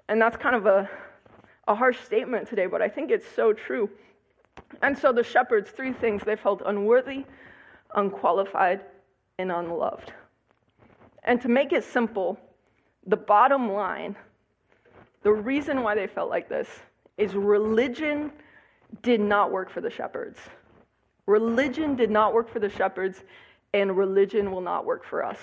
[0.07, 0.89] And that's kind of a,
[1.67, 3.89] a harsh statement today, but I think it's so true.
[4.81, 7.25] And so the shepherds, three things they felt unworthy,
[7.95, 8.81] unqualified,
[9.37, 10.11] and unloved.
[11.23, 12.39] And to make it simple,
[13.07, 14.15] the bottom line,
[15.23, 16.67] the reason why they felt like this
[17.17, 18.31] is religion
[19.01, 20.39] did not work for the shepherds.
[21.25, 23.23] Religion did not work for the shepherds,
[23.73, 25.39] and religion will not work for us.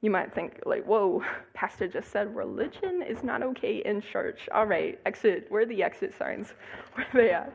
[0.00, 4.48] You might think, like, whoa, Pastor just said religion is not okay in church.
[4.52, 5.46] All right, exit.
[5.48, 6.54] Where are the exit signs?
[6.94, 7.52] Where are they at?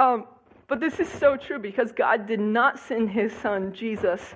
[0.00, 0.24] Um,
[0.66, 4.34] but this is so true because God did not send his son, Jesus,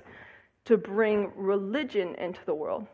[0.65, 2.85] to bring religion into the world.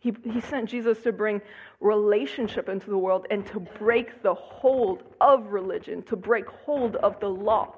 [0.00, 1.40] He, he sent Jesus to bring
[1.78, 7.20] relationship into the world and to break the hold of religion, to break hold of
[7.20, 7.76] the law.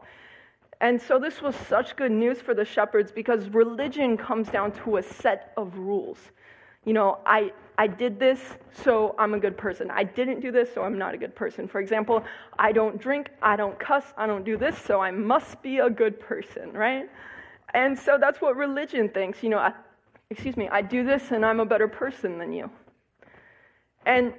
[0.81, 4.97] And so this was such good news for the shepherds because religion comes down to
[4.97, 6.19] a set of rules.
[6.87, 8.41] You know, I, I did this,
[8.85, 9.91] so I'm a good person.
[9.91, 11.67] I didn't do this, so I'm not a good person.
[11.67, 12.23] For example,
[12.59, 15.89] I don't drink, I don't cuss, I don't do this, so I must be a
[15.89, 17.09] good person, right?
[17.75, 19.43] And so that's what religion thinks.
[19.43, 19.73] You know, I,
[20.31, 22.71] excuse me, I do this and I'm a better person than you.
[24.05, 24.35] And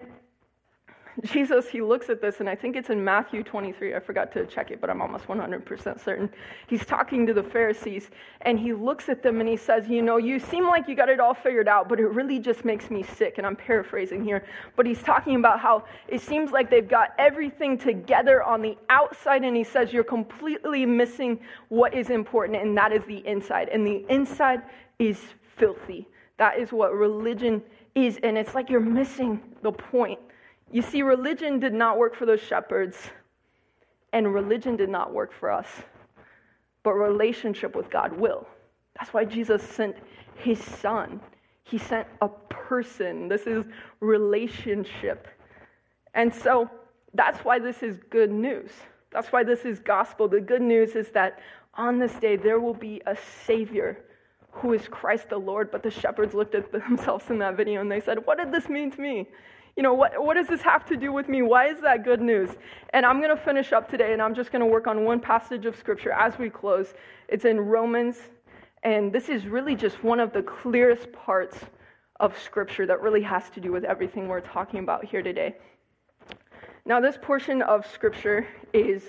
[1.23, 3.95] Jesus, he looks at this, and I think it's in Matthew 23.
[3.95, 6.29] I forgot to check it, but I'm almost 100% certain.
[6.67, 8.09] He's talking to the Pharisees,
[8.41, 11.09] and he looks at them and he says, You know, you seem like you got
[11.09, 13.37] it all figured out, but it really just makes me sick.
[13.37, 14.43] And I'm paraphrasing here,
[14.75, 19.43] but he's talking about how it seems like they've got everything together on the outside,
[19.43, 23.69] and he says, You're completely missing what is important, and that is the inside.
[23.69, 24.63] And the inside
[24.97, 25.19] is
[25.57, 26.07] filthy.
[26.37, 27.61] That is what religion
[27.93, 30.19] is, and it's like you're missing the point.
[30.73, 32.97] You see, religion did not work for those shepherds,
[34.11, 35.67] and religion did not work for us.
[36.81, 38.47] But relationship with God will.
[38.97, 39.95] That's why Jesus sent
[40.35, 41.21] his son.
[41.63, 43.27] He sent a person.
[43.27, 43.63] This is
[43.99, 45.27] relationship.
[46.15, 46.67] And so
[47.13, 48.71] that's why this is good news.
[49.11, 50.27] That's why this is gospel.
[50.27, 51.39] The good news is that
[51.75, 54.05] on this day there will be a Savior
[54.49, 55.69] who is Christ the Lord.
[55.69, 58.69] But the shepherds looked at themselves in that video and they said, What did this
[58.69, 59.29] mean to me?
[59.75, 61.41] You know, what, what does this have to do with me?
[61.41, 62.49] Why is that good news?
[62.91, 65.19] And I'm going to finish up today, and I'm just going to work on one
[65.19, 66.93] passage of Scripture as we close.
[67.27, 68.17] It's in Romans,
[68.83, 71.57] and this is really just one of the clearest parts
[72.19, 75.55] of Scripture that really has to do with everything we're talking about here today.
[76.85, 79.01] Now, this portion of Scripture is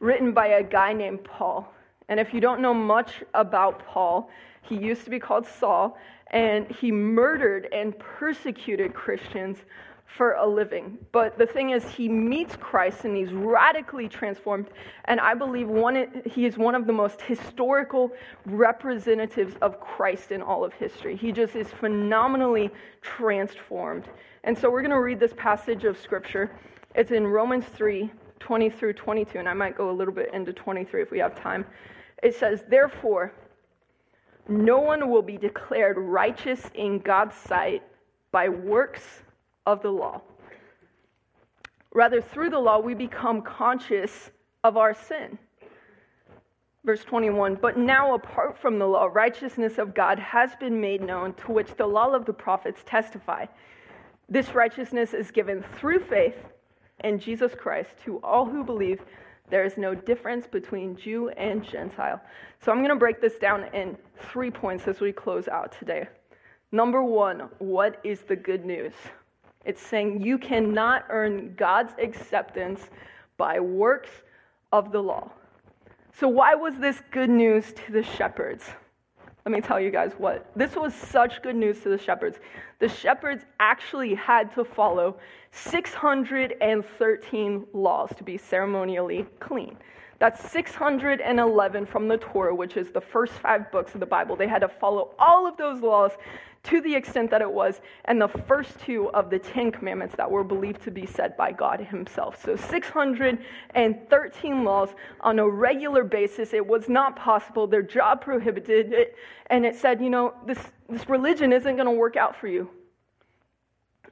[0.00, 1.70] written by a guy named Paul.
[2.08, 4.30] And if you don't know much about Paul,
[4.62, 5.98] he used to be called Saul,
[6.28, 9.58] and he murdered and persecuted Christians
[10.06, 10.98] for a living.
[11.12, 14.68] But the thing is, he meets Christ and he's radically transformed.
[15.06, 18.12] And I believe one, he is one of the most historical
[18.46, 21.16] representatives of Christ in all of history.
[21.16, 22.70] He just is phenomenally
[23.02, 24.08] transformed.
[24.44, 26.50] And so we're going to read this passage of Scripture.
[26.94, 30.52] It's in Romans 3 20 through 22, and I might go a little bit into
[30.52, 31.64] 23 if we have time.
[32.22, 33.32] It says, Therefore,
[34.46, 37.82] no one will be declared righteous in God's sight
[38.30, 39.22] by works
[39.66, 40.22] of the law.
[41.92, 44.30] Rather, through the law, we become conscious
[44.64, 45.38] of our sin.
[46.84, 51.34] Verse 21 But now, apart from the law, righteousness of God has been made known,
[51.34, 53.46] to which the law of the prophets testify.
[54.28, 56.36] This righteousness is given through faith
[57.02, 59.00] in Jesus Christ to all who believe.
[59.50, 62.20] There is no difference between Jew and Gentile.
[62.60, 63.96] So I'm going to break this down in
[64.30, 66.08] three points as we close out today.
[66.72, 68.92] Number one, what is the good news?
[69.66, 72.88] It's saying you cannot earn God's acceptance
[73.36, 74.10] by works
[74.72, 75.32] of the law.
[76.18, 78.64] So, why was this good news to the shepherds?
[79.44, 80.50] Let me tell you guys what.
[80.56, 82.38] This was such good news to the shepherds.
[82.78, 85.18] The shepherds actually had to follow
[85.50, 89.76] 613 laws to be ceremonially clean.
[90.18, 94.34] That's 611 from the Torah, which is the first five books of the Bible.
[94.34, 96.12] They had to follow all of those laws
[96.64, 100.28] to the extent that it was, and the first two of the Ten Commandments that
[100.28, 102.42] were believed to be said by God Himself.
[102.44, 104.88] So 613 laws
[105.20, 106.52] on a regular basis.
[106.52, 107.68] It was not possible.
[107.68, 109.14] Their job prohibited it,
[109.48, 112.68] and it said, you know, this, this religion isn't going to work out for you.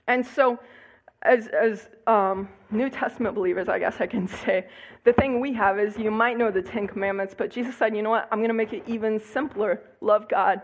[0.07, 0.61] And so,
[1.25, 4.67] as, as um, New Testament believers, I guess I can say,
[5.05, 8.03] the thing we have is you might know the Ten Commandments, but Jesus said, you
[8.03, 8.29] know what?
[8.31, 9.81] I'm going to make it even simpler.
[10.01, 10.61] Love God,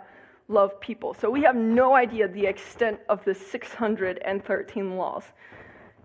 [0.48, 1.14] love people.
[1.14, 5.24] So we have no idea the extent of the 613 laws.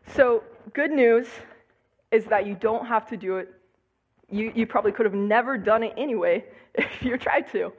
[0.08, 1.28] So, good news
[2.12, 3.52] is that you don't have to do it.
[4.30, 7.74] You, you probably could have never done it anyway if you tried to.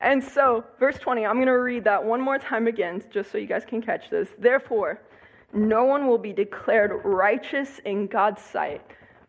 [0.00, 3.36] And so, verse 20, I'm going to read that one more time again, just so
[3.36, 4.28] you guys can catch this.
[4.38, 5.02] Therefore,
[5.52, 8.82] no one will be declared righteous in God's sight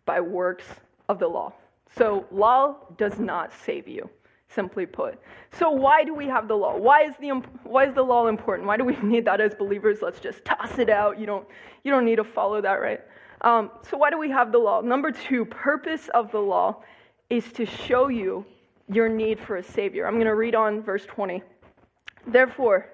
[0.05, 0.65] by works
[1.09, 1.53] of the law.
[1.97, 4.09] So, law does not save you
[4.53, 5.19] simply put.
[5.53, 6.77] So why do we have the law?
[6.77, 7.29] Why is the
[7.63, 8.67] why is the law important?
[8.67, 9.99] Why do we need that as believers?
[10.01, 11.19] Let's just toss it out.
[11.19, 11.47] You don't
[11.83, 13.01] you don't need to follow that, right?
[13.41, 14.81] Um, so why do we have the law?
[14.81, 16.83] Number two, purpose of the law
[17.29, 18.45] is to show you
[18.87, 20.05] your need for a savior.
[20.05, 21.41] I'm going to read on verse 20.
[22.27, 22.89] Therefore,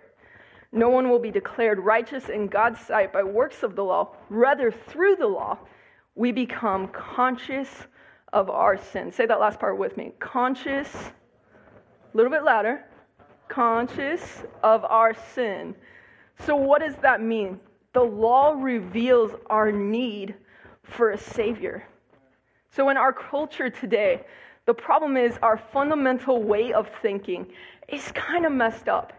[0.71, 4.15] no one will be declared righteous in God's sight by works of the law.
[4.29, 5.57] Rather, through the law,
[6.15, 7.69] we become conscious
[8.33, 9.11] of our sin.
[9.11, 10.11] Say that last part with me.
[10.19, 11.11] Conscious
[12.13, 12.83] a little bit louder,
[13.47, 15.75] conscious of our sin.
[16.39, 17.59] So, what does that mean?
[17.93, 20.35] The law reveals our need
[20.83, 21.87] for a Savior.
[22.71, 24.23] So, in our culture today,
[24.65, 27.47] the problem is our fundamental way of thinking
[27.87, 29.13] is kind of messed up.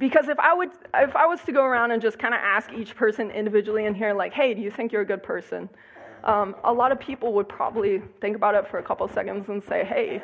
[0.00, 2.72] Because if I, would, if I was to go around and just kind of ask
[2.72, 5.68] each person individually in here, like, hey, do you think you're a good person?
[6.24, 9.62] Um, a lot of people would probably think about it for a couple seconds and
[9.62, 10.22] say, hey,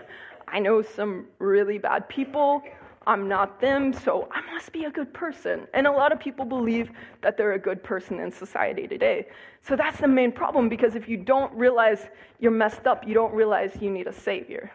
[0.49, 2.63] I know some really bad people.
[3.07, 5.67] I'm not them, so I must be a good person.
[5.75, 9.27] And a lot of people believe that they're a good person in society today.
[9.63, 12.09] So that's the main problem because if you don't realize
[12.41, 14.73] you're messed up, you don't realize you need a savior.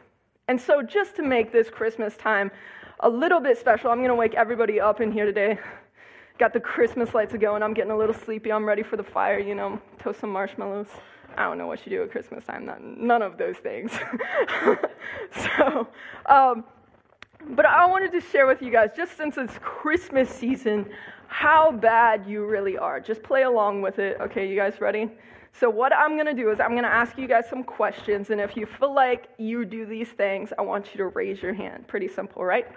[0.48, 2.52] And so, just to make this Christmas time
[3.02, 5.58] a little bit special, I'm going to wake everybody up in here today.
[6.38, 7.56] Got the Christmas lights going.
[7.56, 8.52] And I'm getting a little sleepy.
[8.52, 10.88] I'm ready for the fire, you know, toast some marshmallows.
[11.38, 13.92] I don't know what you do at Christmas time, not, none of those things.
[15.32, 15.88] so,
[16.26, 16.66] um,
[17.52, 20.90] but I wanted to share with you guys, just since it's Christmas season,
[21.28, 23.00] how bad you really are.
[23.00, 24.18] Just play along with it.
[24.20, 25.10] Okay, you guys ready?
[25.54, 28.56] So, what I'm to do is I'm to ask you guys some questions, and if
[28.56, 31.88] you feel like you do these things, I want you to raise your hand.
[31.88, 32.68] Pretty simple, right?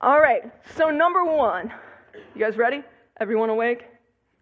[0.00, 0.42] All right,
[0.76, 1.72] so number one,
[2.34, 2.82] you guys ready?
[3.20, 3.86] Everyone awake?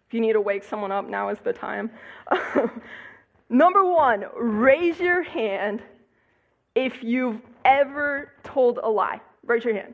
[0.07, 1.89] If you need to wake someone up, now is the time.
[3.49, 5.81] Number one, raise your hand
[6.75, 9.21] if you've ever told a lie.
[9.45, 9.93] Raise your hand.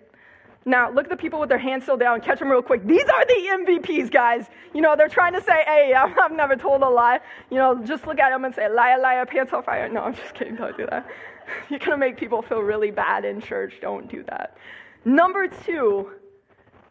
[0.66, 2.22] Now, look at the people with their hands still down.
[2.22, 2.86] Catch them real quick.
[2.86, 3.34] These are the
[3.66, 4.48] MVPs, guys.
[4.74, 7.20] You know, they're trying to say, hey, I've never told a lie.
[7.50, 9.88] You know, just look at them and say, liar, liar, pants on fire.
[9.90, 10.56] No, I'm just kidding.
[10.56, 11.08] Don't do that.
[11.70, 13.76] You're going to make people feel really bad in church.
[13.82, 14.58] Don't do that.
[15.06, 16.12] Number two,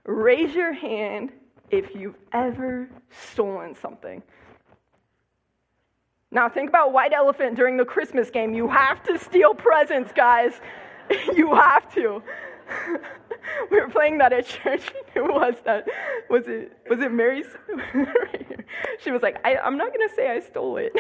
[0.05, 1.31] raise your hand
[1.71, 4.23] if you've ever stolen something.
[6.31, 8.53] Now, think about White Elephant during the Christmas game.
[8.55, 10.53] You have to steal presents, guys.
[11.37, 12.23] you have to.
[13.71, 14.93] We were playing that at church.
[15.15, 15.87] Who was that?
[16.31, 17.47] Was it was it Mary's?
[19.01, 20.93] she was like, I, am not gonna say I stole it.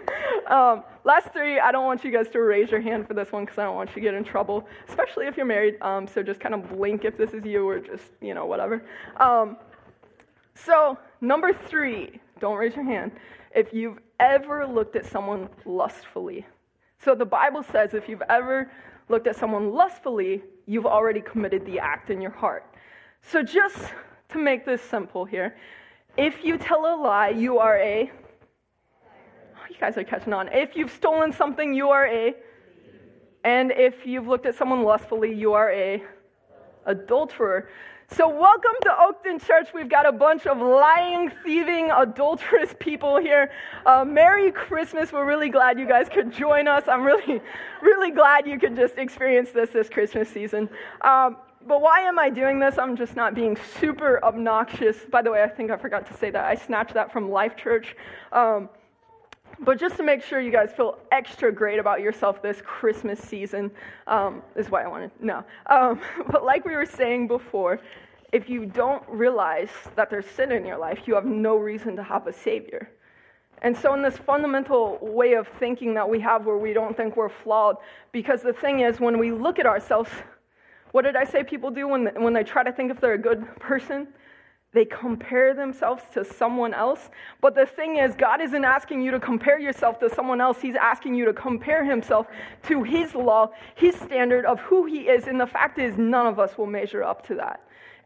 [0.50, 3.44] um, last three, I don't want you guys to raise your hand for this one
[3.44, 5.80] because I don't want you to get in trouble, especially if you're married.
[5.82, 8.82] Um, so just kind of blink if this is you or just you know whatever.
[9.18, 9.56] Um,
[10.54, 13.12] so number three, don't raise your hand
[13.54, 16.46] if you've ever looked at someone lustfully.
[17.02, 18.70] So the Bible says if you've ever
[19.08, 22.64] looked at someone lustfully, you've already committed the act in your heart.
[23.22, 23.92] So, just
[24.28, 25.56] to make this simple here,
[26.16, 28.08] if you tell a lie, you are a.
[29.02, 30.46] Oh, you guys are catching on.
[30.52, 32.36] If you've stolen something, you are a.
[33.42, 36.04] And if you've looked at someone lustfully, you are a
[36.86, 37.68] adulterer.
[38.16, 39.68] So, welcome to Oakton Church.
[39.72, 43.52] We've got a bunch of lying, thieving, adulterous people here.
[43.86, 45.12] Uh, Merry Christmas.
[45.12, 46.88] We're really glad you guys could join us.
[46.88, 47.40] I'm really,
[47.82, 50.68] really glad you could just experience this this Christmas season.
[51.02, 51.36] Um,
[51.68, 52.78] but why am I doing this?
[52.78, 54.96] I'm just not being super obnoxious.
[55.08, 56.44] By the way, I think I forgot to say that.
[56.44, 57.94] I snatched that from Life Church.
[58.32, 58.68] Um,
[59.60, 63.70] but just to make sure you guys feel extra great about yourself this Christmas season,
[64.06, 65.44] um, is why I wanted know.
[65.66, 66.00] Um,
[66.30, 67.80] but like we were saying before,
[68.32, 72.02] if you don't realize that there's sin in your life, you have no reason to
[72.02, 72.90] have a Savior.
[73.62, 77.16] And so, in this fundamental way of thinking that we have where we don't think
[77.16, 77.76] we're flawed,
[78.10, 80.10] because the thing is, when we look at ourselves,
[80.92, 83.18] what did I say people do when, when they try to think if they're a
[83.18, 84.08] good person?
[84.72, 87.10] They compare themselves to someone else.
[87.40, 90.60] But the thing is, God isn't asking you to compare yourself to someone else.
[90.60, 92.28] He's asking you to compare Himself
[92.64, 95.26] to His law, His standard of who He is.
[95.26, 97.60] And the fact is, none of us will measure up to that.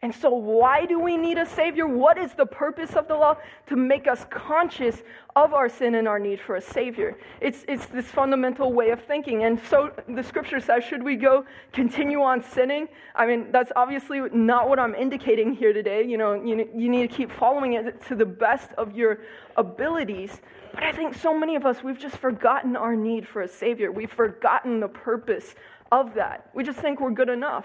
[0.04, 1.86] And so, why do we need a Savior?
[1.86, 3.38] What is the purpose of the law?
[3.68, 5.02] To make us conscious
[5.34, 7.16] of our sin and our need for a Savior.
[7.40, 9.44] It's, it's this fundamental way of thinking.
[9.44, 12.86] And so, the scripture says, should we go continue on sinning?
[13.14, 16.04] I mean, that's obviously not what I'm indicating here today.
[16.04, 19.20] You know, you, you need to keep following it to the best of your
[19.56, 20.42] abilities.
[20.74, 23.90] But I think so many of us, we've just forgotten our need for a Savior.
[23.90, 25.54] We've forgotten the purpose
[25.90, 26.50] of that.
[26.54, 27.64] We just think we're good enough.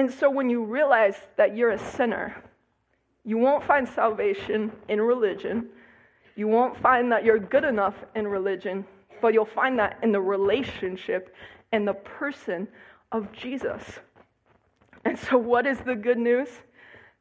[0.00, 2.34] And so when you realize that you're a sinner,
[3.22, 5.68] you won't find salvation in religion.
[6.36, 8.86] You won't find that you're good enough in religion,
[9.20, 11.36] but you'll find that in the relationship
[11.72, 12.66] and the person
[13.12, 13.82] of Jesus.
[15.04, 16.48] And so, what is the good news?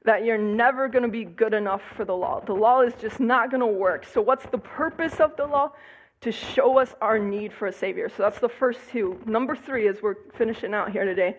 [0.06, 2.40] That you're never going to be good enough for the law.
[2.40, 4.06] The law is just not going to work.
[4.06, 5.74] So, what's the purpose of the law?
[6.22, 8.08] To show us our need for a Savior.
[8.08, 9.20] So, that's the first two.
[9.26, 11.36] Number three, as we're finishing out here today,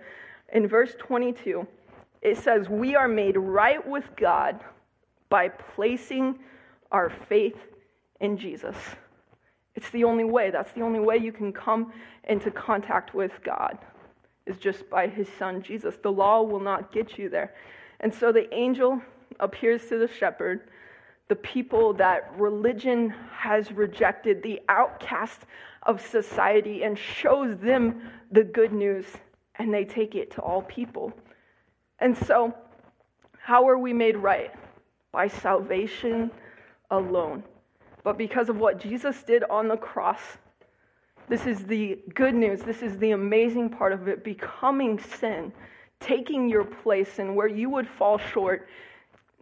[0.52, 1.66] in verse 22,
[2.22, 4.60] it says, We are made right with God
[5.28, 6.38] by placing
[6.92, 7.56] our faith
[8.20, 8.76] in Jesus.
[9.74, 10.50] It's the only way.
[10.50, 11.92] That's the only way you can come
[12.28, 13.78] into contact with God,
[14.46, 15.96] is just by his son Jesus.
[16.02, 17.54] The law will not get you there.
[18.00, 19.00] And so the angel
[19.38, 20.68] appears to the shepherd,
[21.28, 25.40] the people that religion has rejected, the outcast
[25.84, 29.06] of society, and shows them the good news
[29.60, 31.12] and they take it to all people.
[31.98, 32.54] And so,
[33.38, 34.50] how are we made right?
[35.12, 36.30] By salvation
[36.90, 37.44] alone.
[38.02, 40.20] But because of what Jesus did on the cross,
[41.28, 42.62] this is the good news.
[42.62, 45.52] This is the amazing part of it becoming sin,
[46.00, 48.66] taking your place, and where you would fall short.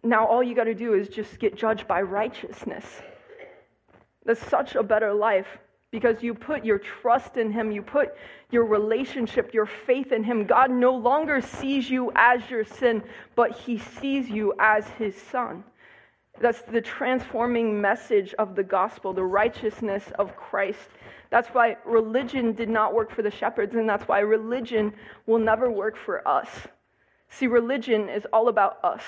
[0.02, 2.84] Now, all you got to do is just get judged by righteousness.
[4.24, 5.46] That's such a better life
[5.90, 8.14] because you put your trust in Him, you put
[8.50, 10.44] your relationship, your faith in Him.
[10.44, 13.02] God no longer sees you as your sin,
[13.34, 15.64] but He sees you as His Son.
[16.40, 20.88] That's the transforming message of the gospel, the righteousness of Christ.
[21.30, 24.92] That's why religion did not work for the shepherds, and that's why religion
[25.26, 26.48] will never work for us.
[27.30, 29.02] See, religion is all about us,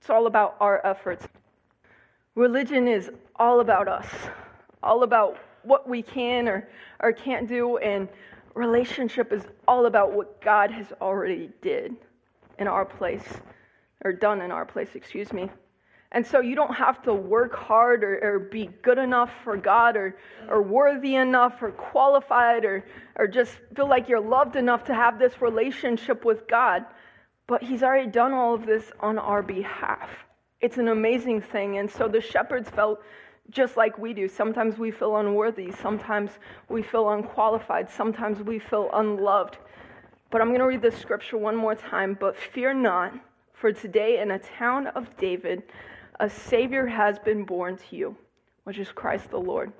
[0.00, 1.26] it's all about our efforts.
[2.34, 4.06] Religion is all about us,
[4.82, 6.68] all about what we can or,
[7.00, 8.08] or can't do, and
[8.54, 11.96] relationship is all about what God has already did
[12.58, 13.24] in our place,
[14.04, 15.50] or done in our place, excuse me.
[16.14, 19.96] And so you don't have to work hard or, or, be good enough for God
[19.96, 20.16] or,
[20.48, 22.84] or worthy enough or qualified or,
[23.16, 26.84] or just feel like you're loved enough to have this relationship with God.
[27.48, 30.08] But he's already done all of this on our behalf.
[30.60, 31.78] It's an amazing thing.
[31.78, 33.00] And so the shepherds felt
[33.50, 34.28] just like we do.
[34.28, 36.30] Sometimes we feel unworthy, sometimes
[36.68, 39.58] we feel unqualified, sometimes we feel unloved.
[40.30, 42.16] But I'm going to read this scripture one more time.
[42.18, 43.14] But fear not,
[43.52, 45.62] for today in a town of David,
[46.18, 48.16] a Savior has been born to you,
[48.64, 49.72] which is Christ the Lord.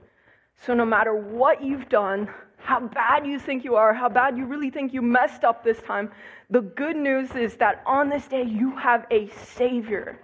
[0.65, 4.47] So no matter what you've done, how bad you think you are, how bad you
[4.47, 6.11] really think you messed up this time,
[6.51, 10.21] the good news is that on this day you have a Savior.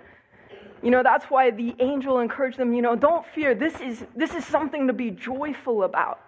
[0.83, 3.55] You know, that's why the angel encouraged them, you know, don't fear.
[3.55, 6.21] This is, this is something to be joyful about.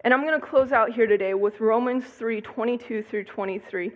[0.00, 3.90] And I'm going to close out here today with Romans 3 22 through 23.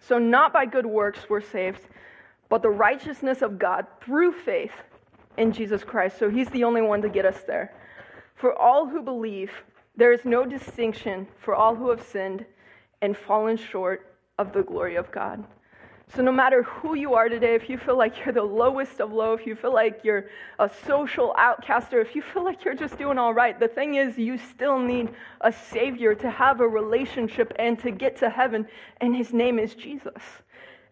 [0.00, 1.80] So, not by good works we're saved,
[2.48, 4.72] but the righteousness of God through faith
[5.36, 6.18] in Jesus Christ.
[6.18, 7.72] So, He's the only one to get us there.
[8.34, 9.50] For all who believe,
[9.96, 12.44] there is no distinction for all who have sinned
[13.02, 15.44] and fallen short of the glory of God.
[16.14, 19.12] So, no matter who you are today, if you feel like you're the lowest of
[19.12, 20.26] low, if you feel like you're
[20.58, 24.18] a social outcaster, if you feel like you're just doing all right, the thing is,
[24.18, 25.08] you still need
[25.40, 28.66] a Savior to have a relationship and to get to heaven,
[29.00, 30.22] and His name is Jesus.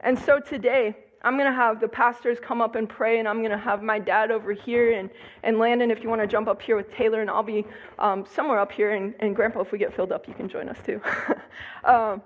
[0.01, 3.39] And so, today, I'm going to have the pastors come up and pray, and I'm
[3.39, 4.99] going to have my dad over here.
[4.99, 5.09] And,
[5.45, 7.65] and Landon, if you want to jump up here with Taylor, and I'll be
[7.99, 8.93] um, somewhere up here.
[8.93, 11.01] And, and Grandpa, if we get filled up, you can join us too.
[11.85, 12.23] um,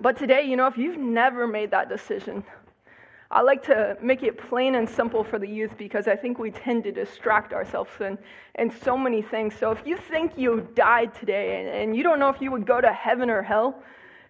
[0.00, 2.44] but today, you know, if you've never made that decision,
[3.30, 6.50] I like to make it plain and simple for the youth because I think we
[6.50, 8.16] tend to distract ourselves in,
[8.54, 9.54] in so many things.
[9.54, 12.66] So if you think you died today and, and you don't know if you would
[12.66, 13.82] go to heaven or hell,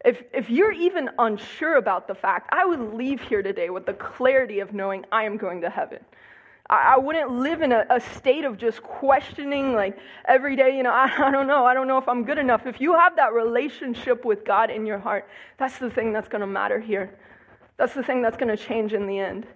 [0.05, 3.95] if, if you're even unsure about the fact, I would leave here today with the
[3.95, 6.01] clarity of knowing I am going to heaven.
[6.71, 10.83] I, I wouldn't live in a, a, state of just questioning, like every day, you
[10.83, 12.67] know, I, I don't know, I don't know if I'm good enough.
[12.67, 16.41] If you have that relationship with God in your heart, that's the thing that's going
[16.41, 17.17] to matter here.
[17.77, 19.47] That's the thing that's going to change in the end.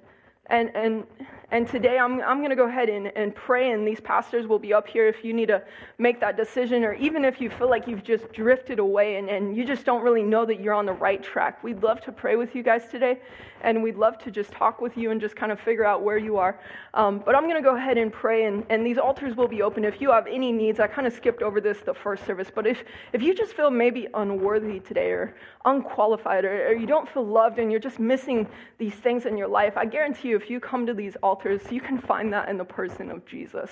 [0.47, 1.05] And, and,
[1.53, 4.59] and today I'm, I'm going to go ahead and, and pray, and these pastors will
[4.59, 5.63] be up here if you need to
[5.99, 9.55] make that decision, or even if you feel like you've just drifted away and, and
[9.55, 11.63] you just don't really know that you're on the right track.
[11.63, 13.21] We'd love to pray with you guys today,
[13.61, 16.17] and we'd love to just talk with you and just kind of figure out where
[16.17, 16.59] you are.
[16.95, 19.61] Um, but I'm going to go ahead and pray, and, and these altars will be
[19.61, 19.85] open.
[19.85, 22.67] If you have any needs, I kind of skipped over this the first service, but
[22.67, 22.83] if,
[23.13, 25.37] if you just feel maybe unworthy today or
[25.67, 28.49] unqualified or, or you don't feel loved and you're just missing
[28.79, 31.81] these things in your life, I guarantee you if you come to these altars, you
[31.81, 33.71] can find that in the person of Jesus.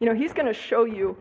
[0.00, 1.16] You know, He's going to show you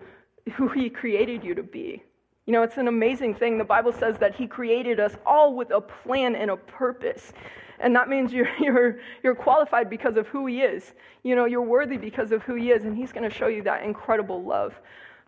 [0.53, 2.03] who He created you to be.
[2.45, 3.57] You know, it's an amazing thing.
[3.57, 7.33] The Bible says that He created us all with a plan and a purpose.
[7.79, 10.93] And that means you're, you're, you're qualified because of who He is.
[11.23, 13.63] You know, you're worthy because of who He is, and He's going to show you
[13.63, 14.73] that incredible love.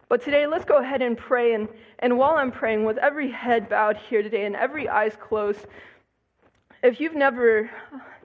[0.10, 1.54] But today, let's go ahead and pray.
[1.54, 1.68] And,
[2.00, 5.66] and while I'm praying, with every head bowed here today and every eyes closed,
[6.84, 7.70] if you've never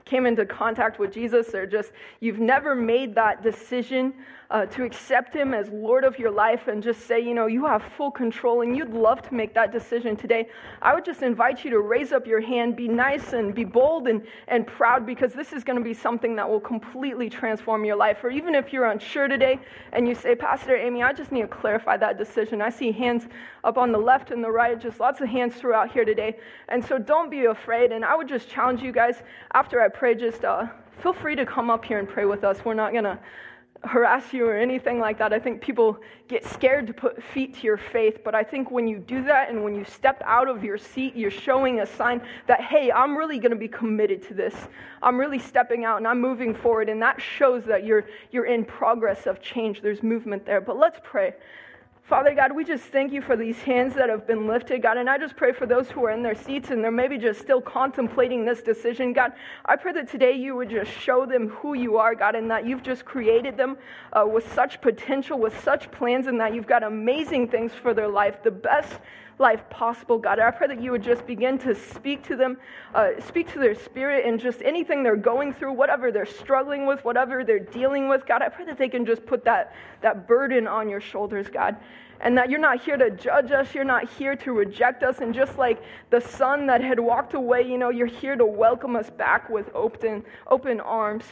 [0.09, 4.13] came into contact with Jesus or just you've never made that decision
[4.51, 7.65] uh, to accept Him as Lord of your life and just say, you know, you
[7.65, 10.47] have full control and you'd love to make that decision today,
[10.81, 14.07] I would just invite you to raise up your hand, be nice and be bold
[14.07, 17.95] and, and proud because this is going to be something that will completely transform your
[17.95, 18.23] life.
[18.23, 19.59] Or even if you're unsure today
[19.93, 22.59] and you say, Pastor Amy, I just need to clarify that decision.
[22.59, 23.27] I see hands
[23.63, 26.37] up on the left and the right, just lots of hands throughout here today.
[26.69, 27.91] And so don't be afraid.
[27.91, 29.21] And I would just challenge you guys
[29.53, 30.65] after I pray, just uh,
[31.03, 32.65] feel free to come up here and pray with us.
[32.65, 33.19] We're not going to
[33.83, 35.31] harass you or anything like that.
[35.31, 38.87] I think people get scared to put feet to your faith, but I think when
[38.87, 42.21] you do that and when you step out of your seat, you're showing a sign
[42.47, 44.55] that, hey, I'm really going to be committed to this.
[45.01, 48.65] I'm really stepping out and I'm moving forward, and that shows that you're, you're in
[48.65, 49.81] progress of change.
[49.81, 50.61] There's movement there.
[50.61, 51.33] But let's pray.
[52.03, 54.97] Father God, we just thank you for these hands that have been lifted, God.
[54.97, 57.39] And I just pray for those who are in their seats and they're maybe just
[57.39, 59.33] still contemplating this decision, God.
[59.65, 62.65] I pray that today you would just show them who you are, God, and that
[62.65, 63.77] you've just created them
[64.13, 68.07] uh, with such potential, with such plans, and that you've got amazing things for their
[68.07, 68.99] life, the best
[69.39, 70.39] life possible, God.
[70.39, 72.57] I pray that you would just begin to speak to them,
[72.93, 77.03] uh, speak to their spirit, and just anything they're going through, whatever they're struggling with,
[77.05, 78.41] whatever they're dealing with, God.
[78.41, 81.77] I pray that they can just put that, that burden on your shoulders, God
[82.21, 85.19] and that you're not here to judge us, you're not here to reject us.
[85.19, 88.95] And just like the son that had walked away, you know, you're here to welcome
[88.95, 91.23] us back with open, open arms.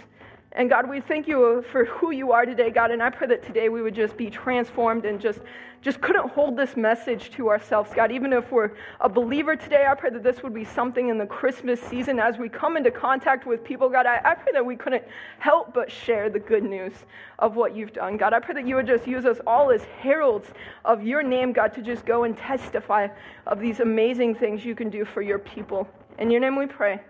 [0.53, 2.91] And God, we thank you for who you are today, God.
[2.91, 5.39] And I pray that today we would just be transformed and just,
[5.81, 8.11] just couldn't hold this message to ourselves, God.
[8.11, 8.71] Even if we're
[9.01, 12.37] a believer today, I pray that this would be something in the Christmas season as
[12.37, 14.05] we come into contact with people, God.
[14.05, 15.03] I, I pray that we couldn't
[15.39, 16.93] help but share the good news
[17.39, 18.33] of what you've done, God.
[18.33, 20.47] I pray that you would just use us all as heralds
[20.85, 23.09] of your name, God, to just go and testify
[23.45, 25.87] of these amazing things you can do for your people.
[26.19, 27.01] In your name we pray.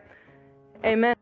[0.83, 1.15] Amen.